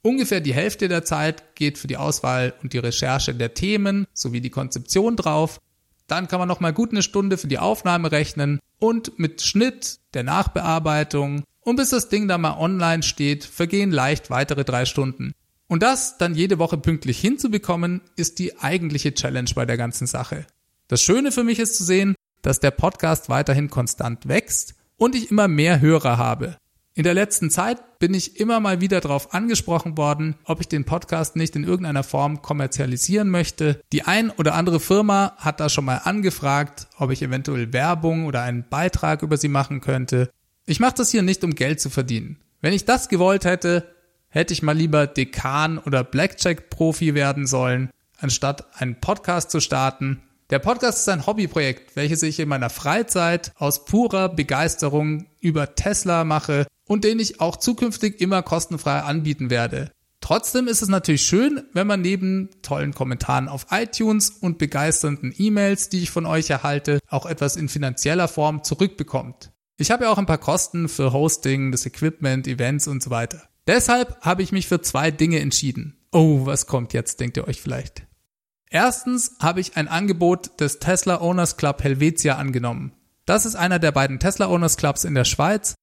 Ungefähr 0.00 0.40
die 0.40 0.54
Hälfte 0.54 0.88
der 0.88 1.04
Zeit 1.04 1.54
geht 1.54 1.76
für 1.76 1.88
die 1.88 1.98
Auswahl 1.98 2.54
und 2.62 2.72
die 2.72 2.78
Recherche 2.78 3.34
der 3.34 3.52
Themen 3.52 4.06
sowie 4.14 4.40
die 4.40 4.48
Konzeption 4.48 5.16
drauf. 5.16 5.60
Dann 6.06 6.26
kann 6.26 6.38
man 6.38 6.48
noch 6.48 6.60
mal 6.60 6.72
gut 6.72 6.90
eine 6.90 7.02
Stunde 7.02 7.36
für 7.36 7.48
die 7.48 7.58
Aufnahme 7.58 8.10
rechnen 8.12 8.60
und 8.78 9.18
mit 9.18 9.42
Schnitt, 9.42 9.98
der 10.14 10.22
Nachbearbeitung 10.22 11.42
und 11.60 11.76
bis 11.76 11.90
das 11.90 12.08
Ding 12.08 12.28
dann 12.28 12.40
mal 12.40 12.56
online 12.58 13.02
steht, 13.02 13.44
vergehen 13.44 13.90
leicht 13.90 14.30
weitere 14.30 14.64
drei 14.64 14.86
Stunden. 14.86 15.32
Und 15.66 15.82
das 15.82 16.16
dann 16.16 16.34
jede 16.34 16.58
Woche 16.58 16.78
pünktlich 16.78 17.20
hinzubekommen, 17.20 18.00
ist 18.16 18.38
die 18.38 18.58
eigentliche 18.58 19.12
Challenge 19.12 19.50
bei 19.54 19.66
der 19.66 19.76
ganzen 19.76 20.06
Sache. 20.06 20.46
Das 20.86 21.02
Schöne 21.02 21.30
für 21.30 21.44
mich 21.44 21.58
ist 21.58 21.76
zu 21.76 21.84
sehen, 21.84 22.14
dass 22.40 22.60
der 22.60 22.70
Podcast 22.70 23.28
weiterhin 23.28 23.68
konstant 23.68 24.28
wächst 24.28 24.77
und 24.98 25.14
ich 25.14 25.30
immer 25.30 25.48
mehr 25.48 25.80
Hörer 25.80 26.18
habe. 26.18 26.58
In 26.94 27.04
der 27.04 27.14
letzten 27.14 27.48
Zeit 27.48 28.00
bin 28.00 28.12
ich 28.12 28.40
immer 28.40 28.58
mal 28.58 28.80
wieder 28.80 29.00
darauf 29.00 29.32
angesprochen 29.32 29.96
worden, 29.96 30.34
ob 30.42 30.60
ich 30.60 30.66
den 30.66 30.84
Podcast 30.84 31.36
nicht 31.36 31.54
in 31.54 31.62
irgendeiner 31.62 32.02
Form 32.02 32.42
kommerzialisieren 32.42 33.30
möchte. 33.30 33.80
Die 33.92 34.02
ein 34.02 34.30
oder 34.30 34.54
andere 34.54 34.80
Firma 34.80 35.34
hat 35.36 35.60
da 35.60 35.68
schon 35.68 35.84
mal 35.84 35.98
angefragt, 35.98 36.88
ob 36.98 37.12
ich 37.12 37.22
eventuell 37.22 37.72
Werbung 37.72 38.26
oder 38.26 38.42
einen 38.42 38.68
Beitrag 38.68 39.22
über 39.22 39.36
sie 39.36 39.48
machen 39.48 39.80
könnte. 39.80 40.28
Ich 40.66 40.80
mache 40.80 40.94
das 40.96 41.10
hier 41.10 41.22
nicht, 41.22 41.44
um 41.44 41.54
Geld 41.54 41.80
zu 41.80 41.88
verdienen. 41.88 42.40
Wenn 42.60 42.72
ich 42.72 42.84
das 42.84 43.08
gewollt 43.08 43.44
hätte, 43.44 43.94
hätte 44.28 44.52
ich 44.52 44.64
mal 44.64 44.76
lieber 44.76 45.06
Dekan 45.06 45.78
oder 45.78 46.02
Blackjack-Profi 46.02 47.14
werden 47.14 47.46
sollen, 47.46 47.90
anstatt 48.18 48.66
einen 48.80 49.00
Podcast 49.00 49.52
zu 49.52 49.60
starten 49.60 50.20
der 50.50 50.58
Podcast 50.58 51.00
ist 51.00 51.08
ein 51.08 51.26
Hobbyprojekt, 51.26 51.94
welches 51.94 52.22
ich 52.22 52.40
in 52.40 52.48
meiner 52.48 52.70
Freizeit 52.70 53.52
aus 53.56 53.84
purer 53.84 54.30
Begeisterung 54.30 55.26
über 55.40 55.74
Tesla 55.74 56.24
mache 56.24 56.66
und 56.86 57.04
den 57.04 57.20
ich 57.20 57.40
auch 57.40 57.56
zukünftig 57.56 58.20
immer 58.20 58.42
kostenfrei 58.42 59.00
anbieten 59.00 59.50
werde. 59.50 59.90
Trotzdem 60.20 60.66
ist 60.66 60.82
es 60.82 60.88
natürlich 60.88 61.22
schön, 61.22 61.62
wenn 61.74 61.86
man 61.86 62.00
neben 62.00 62.48
tollen 62.62 62.94
Kommentaren 62.94 63.48
auf 63.48 63.66
iTunes 63.70 64.30
und 64.30 64.58
begeisternden 64.58 65.34
E-Mails, 65.36 65.90
die 65.90 66.02
ich 66.02 66.10
von 66.10 66.26
euch 66.26 66.50
erhalte, 66.50 66.98
auch 67.08 67.26
etwas 67.26 67.56
in 67.56 67.68
finanzieller 67.68 68.26
Form 68.26 68.64
zurückbekommt. 68.64 69.52
Ich 69.76 69.90
habe 69.90 70.04
ja 70.04 70.10
auch 70.10 70.18
ein 70.18 70.26
paar 70.26 70.38
Kosten 70.38 70.88
für 70.88 71.12
Hosting, 71.12 71.72
das 71.72 71.86
Equipment, 71.86 72.48
Events 72.48 72.88
und 72.88 73.02
so 73.02 73.10
weiter. 73.10 73.48
Deshalb 73.66 74.20
habe 74.22 74.42
ich 74.42 74.50
mich 74.50 74.66
für 74.66 74.80
zwei 74.80 75.10
Dinge 75.10 75.40
entschieden. 75.40 75.98
Oh, 76.10 76.46
was 76.46 76.66
kommt 76.66 76.94
jetzt, 76.94 77.20
denkt 77.20 77.36
ihr 77.36 77.46
euch 77.46 77.60
vielleicht. 77.60 78.07
Erstens 78.70 79.36
habe 79.40 79.60
ich 79.60 79.76
ein 79.76 79.88
Angebot 79.88 80.60
des 80.60 80.78
Tesla 80.78 81.20
Owners 81.20 81.56
Club 81.56 81.82
Helvetia 81.82 82.36
angenommen. 82.36 82.92
Das 83.24 83.46
ist 83.46 83.56
einer 83.56 83.78
der 83.78 83.92
beiden 83.92 84.18
Tesla 84.18 84.48
Owners 84.48 84.76
Clubs 84.76 85.04
in 85.04 85.14
der 85.14 85.24
Schweiz. 85.24 85.74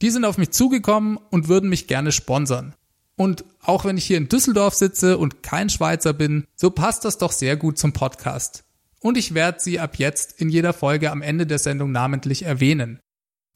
Die 0.00 0.10
sind 0.10 0.24
auf 0.24 0.38
mich 0.38 0.50
zugekommen 0.50 1.18
und 1.30 1.48
würden 1.48 1.70
mich 1.70 1.86
gerne 1.86 2.10
sponsern. 2.10 2.74
Und 3.16 3.44
auch 3.60 3.84
wenn 3.84 3.96
ich 3.96 4.04
hier 4.04 4.16
in 4.16 4.28
Düsseldorf 4.28 4.74
sitze 4.74 5.18
und 5.18 5.42
kein 5.42 5.70
Schweizer 5.70 6.12
bin, 6.12 6.44
so 6.56 6.70
passt 6.70 7.04
das 7.04 7.18
doch 7.18 7.30
sehr 7.30 7.56
gut 7.56 7.78
zum 7.78 7.92
Podcast. 7.92 8.64
Und 9.00 9.16
ich 9.16 9.34
werde 9.34 9.60
sie 9.60 9.78
ab 9.78 9.96
jetzt 9.98 10.40
in 10.40 10.48
jeder 10.48 10.72
Folge 10.72 11.10
am 11.10 11.22
Ende 11.22 11.46
der 11.46 11.58
Sendung 11.58 11.92
namentlich 11.92 12.44
erwähnen. 12.44 13.00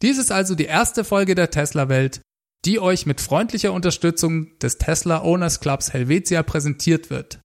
Dies 0.03 0.18
ist 0.18 0.30
also 0.30 0.55
die 0.55 0.64
erste 0.64 1.05
Folge 1.05 1.34
der 1.34 1.51
Tesla 1.51 1.89
Welt, 1.89 2.20
die 2.64 2.80
euch 2.80 3.07
mit 3.07 3.20
freundlicher 3.20 3.72
Unterstützung 3.72 4.59
des 4.59 4.78
Tesla 4.78 5.22
Owners 5.22 5.61
Clubs 5.61 5.93
Helvetia 5.93 6.43
präsentiert 6.43 7.11
wird. 7.11 7.41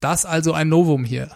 Das 0.00 0.24
also 0.24 0.52
ein 0.52 0.68
Novum 0.68 1.04
hier. 1.04 1.30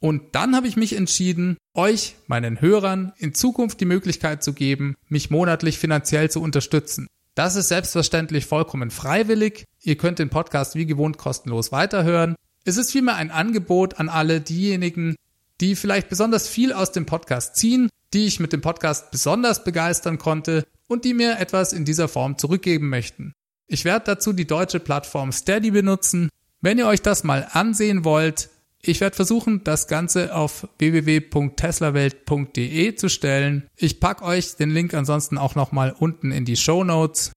Und 0.00 0.34
dann 0.34 0.54
habe 0.54 0.68
ich 0.68 0.76
mich 0.76 0.94
entschieden, 0.94 1.56
euch, 1.74 2.14
meinen 2.26 2.60
Hörern, 2.60 3.12
in 3.18 3.34
Zukunft 3.34 3.80
die 3.80 3.84
Möglichkeit 3.84 4.44
zu 4.44 4.52
geben, 4.52 4.94
mich 5.08 5.30
monatlich 5.30 5.78
finanziell 5.78 6.30
zu 6.30 6.40
unterstützen. 6.40 7.08
Das 7.34 7.56
ist 7.56 7.68
selbstverständlich 7.68 8.46
vollkommen 8.46 8.90
freiwillig. 8.90 9.64
Ihr 9.80 9.96
könnt 9.96 10.18
den 10.18 10.30
Podcast 10.30 10.74
wie 10.74 10.86
gewohnt 10.86 11.18
kostenlos 11.18 11.72
weiterhören. 11.72 12.34
Es 12.64 12.76
ist 12.76 12.92
vielmehr 12.92 13.16
ein 13.16 13.30
Angebot 13.30 13.98
an 13.98 14.08
alle 14.08 14.40
diejenigen, 14.40 15.16
die 15.60 15.74
vielleicht 15.74 16.08
besonders 16.08 16.48
viel 16.48 16.72
aus 16.72 16.92
dem 16.92 17.06
Podcast 17.06 17.56
ziehen, 17.56 17.88
die 18.12 18.26
ich 18.26 18.40
mit 18.40 18.52
dem 18.52 18.60
Podcast 18.60 19.10
besonders 19.10 19.64
begeistern 19.64 20.18
konnte 20.18 20.64
und 20.86 21.04
die 21.04 21.14
mir 21.14 21.38
etwas 21.38 21.72
in 21.72 21.84
dieser 21.84 22.08
Form 22.08 22.38
zurückgeben 22.38 22.88
möchten. 22.88 23.32
Ich 23.66 23.84
werde 23.84 24.06
dazu 24.06 24.32
die 24.32 24.46
deutsche 24.46 24.80
Plattform 24.80 25.30
Steady 25.32 25.70
benutzen. 25.70 26.30
Wenn 26.60 26.78
ihr 26.78 26.86
euch 26.86 27.02
das 27.02 27.22
mal 27.22 27.46
ansehen 27.52 28.04
wollt, 28.04 28.50
ich 28.82 29.00
werde 29.00 29.16
versuchen, 29.16 29.62
das 29.64 29.86
Ganze 29.86 30.34
auf 30.34 30.68
www.teslawelt.de 30.78 32.94
zu 32.94 33.08
stellen. 33.08 33.66
Ich 33.76 34.00
packe 34.00 34.24
euch 34.24 34.56
den 34.56 34.70
Link 34.70 34.92
ansonsten 34.94 35.38
auch 35.38 35.54
nochmal 35.54 35.94
unten 35.98 36.32
in 36.32 36.44
die 36.44 36.56
Show 36.56 36.84
Notes. 36.84 37.32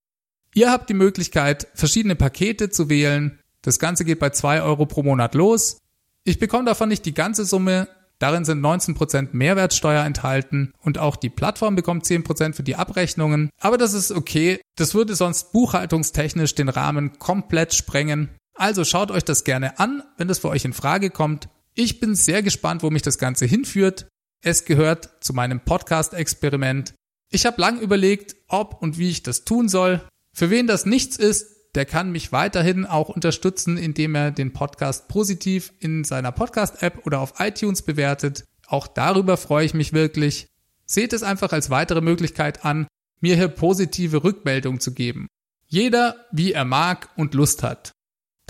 Ihr 0.54 0.72
habt 0.72 0.90
die 0.90 0.94
Möglichkeit, 0.94 1.68
verschiedene 1.74 2.16
Pakete 2.16 2.70
zu 2.70 2.90
wählen. 2.90 3.40
Das 3.62 3.80
Ganze 3.80 4.06
geht 4.06 4.20
bei 4.20 4.32
zwei 4.32 4.62
Euro 4.62 4.86
pro 4.86 5.04
Monat 5.04 5.36
los. 5.36 5.78
Ich 6.24 6.40
bekomme 6.40 6.66
davon 6.66 6.90
nicht 6.90 7.06
die 7.06 7.14
ganze 7.14 7.46
Summe. 7.46 7.88
Darin 8.20 8.46
sind 8.46 8.64
19% 8.64 9.30
Mehrwertsteuer 9.32 10.04
enthalten 10.04 10.74
und 10.80 11.00
auch 11.00 11.16
die 11.16 11.32
Plattform 11.32 11.76
bekommt 11.76 12.06
10% 12.06 12.54
für 12.54 12.64
die 12.64 12.76
Abrechnungen. 12.76 13.50
Aber 13.60 13.80
das 13.80 13.94
ist 13.94 14.12
okay. 14.12 14.62
Das 14.76 14.94
würde 14.94 15.16
sonst 15.16 15.52
buchhaltungstechnisch 15.52 16.54
den 16.54 16.70
Rahmen 16.70 17.18
komplett 17.18 17.74
sprengen. 17.74 18.30
Also 18.54 18.84
schaut 18.84 19.12
euch 19.12 19.24
das 19.24 19.44
gerne 19.44 19.80
an, 19.80 20.04
wenn 20.18 20.28
das 20.28 20.40
für 20.40 20.50
euch 20.50 20.66
in 20.66 20.74
Frage 20.74 21.10
kommt. 21.10 21.50
Ich 21.74 22.00
bin 22.00 22.16
sehr 22.16 22.44
gespannt, 22.44 22.84
wo 22.84 22.90
mich 22.90 23.02
das 23.02 23.18
Ganze 23.18 23.46
hinführt. 23.46 24.08
Es 24.42 24.66
gehört 24.66 25.10
zu 25.22 25.34
meinem 25.34 25.60
Podcast-Experiment. 25.62 26.94
Ich 27.30 27.46
habe 27.46 27.62
lang 27.62 27.80
überlegt, 27.80 28.36
ob 28.48 28.82
und 28.82 28.98
wie 28.98 29.10
ich 29.10 29.24
das 29.24 29.46
tun 29.46 29.70
soll. 29.70 30.02
Für 30.34 30.50
wen 30.50 30.68
das 30.68 30.86
nichts 30.86 31.18
ist, 31.18 31.48
der 31.76 31.86
kann 31.86 32.12
mich 32.12 32.32
weiterhin 32.32 32.86
auch 32.86 33.10
unterstützen, 33.10 33.78
indem 33.78 34.16
er 34.16 34.32
den 34.32 34.52
Podcast 34.52 35.08
positiv 35.08 35.72
in 35.80 36.04
seiner 36.04 36.32
Podcast-App 36.32 37.06
oder 37.06 37.20
auf 37.20 37.36
iTunes 37.40 37.82
bewertet. 37.82 38.44
Auch 38.68 38.88
darüber 38.88 39.38
freue 39.38 39.66
ich 39.66 39.74
mich 39.74 39.94
wirklich. 39.94 40.48
Seht 40.86 41.14
es 41.14 41.24
einfach 41.24 41.54
als 41.54 41.70
weitere 41.70 42.02
Möglichkeit 42.02 42.66
an, 42.66 42.88
mir 43.22 43.36
hier 43.36 43.48
positive 43.48 44.24
Rückmeldung 44.24 44.82
zu 44.82 44.94
geben. 44.94 45.28
Jeder, 45.68 46.26
wie 46.32 46.52
er 46.52 46.66
mag 46.66 47.10
und 47.16 47.34
Lust 47.34 47.64
hat. 47.64 47.92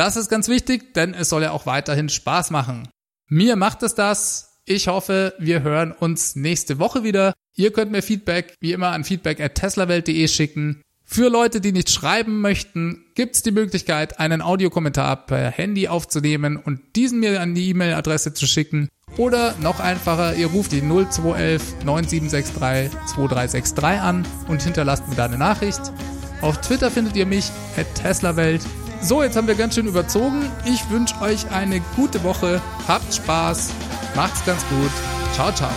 Das 0.01 0.15
ist 0.15 0.29
ganz 0.29 0.47
wichtig, 0.47 0.95
denn 0.95 1.13
es 1.13 1.29
soll 1.29 1.43
ja 1.43 1.51
auch 1.51 1.67
weiterhin 1.67 2.09
Spaß 2.09 2.49
machen. 2.49 2.87
Mir 3.27 3.55
macht 3.55 3.83
es 3.83 3.93
das. 3.93 4.57
Ich 4.65 4.87
hoffe, 4.87 5.35
wir 5.37 5.61
hören 5.61 5.91
uns 5.91 6.35
nächste 6.35 6.79
Woche 6.79 7.03
wieder. 7.03 7.35
Ihr 7.53 7.71
könnt 7.71 7.91
mir 7.91 8.01
Feedback 8.01 8.55
wie 8.59 8.71
immer 8.71 8.93
an 8.93 9.03
feedback@teslawelt.de 9.03 10.27
schicken. 10.27 10.81
Für 11.03 11.29
Leute, 11.29 11.61
die 11.61 11.71
nicht 11.71 11.91
schreiben 11.91 12.41
möchten, 12.41 13.05
gibt 13.13 13.35
es 13.35 13.43
die 13.43 13.51
Möglichkeit, 13.51 14.19
einen 14.19 14.41
Audiokommentar 14.41 15.27
per 15.27 15.51
Handy 15.51 15.87
aufzunehmen 15.87 16.57
und 16.57 16.95
diesen 16.95 17.19
mir 17.19 17.39
an 17.39 17.53
die 17.53 17.69
E-Mail-Adresse 17.69 18.33
zu 18.33 18.47
schicken. 18.47 18.89
Oder 19.17 19.53
noch 19.61 19.79
einfacher, 19.79 20.33
ihr 20.33 20.47
ruft 20.47 20.71
die 20.71 20.81
0211 20.81 21.83
9763 21.85 22.99
2363 23.13 24.01
an 24.01 24.25
und 24.47 24.63
hinterlasst 24.63 25.07
mir 25.07 25.15
da 25.15 25.25
eine 25.25 25.37
Nachricht. 25.37 25.93
Auf 26.41 26.59
Twitter 26.59 26.89
findet 26.89 27.15
ihr 27.15 27.27
mich 27.27 27.51
at 27.77 27.93
teslawelt. 27.93 28.63
So, 29.01 29.23
jetzt 29.23 29.35
haben 29.35 29.47
wir 29.47 29.55
ganz 29.55 29.75
schön 29.75 29.87
überzogen. 29.87 30.45
Ich 30.63 30.89
wünsche 30.91 31.19
euch 31.21 31.49
eine 31.51 31.81
gute 31.95 32.23
Woche. 32.23 32.61
Habt 32.87 33.13
Spaß. 33.13 33.71
Macht's 34.15 34.45
ganz 34.45 34.61
gut. 34.67 34.91
Ciao, 35.33 35.51
ciao. 35.51 35.71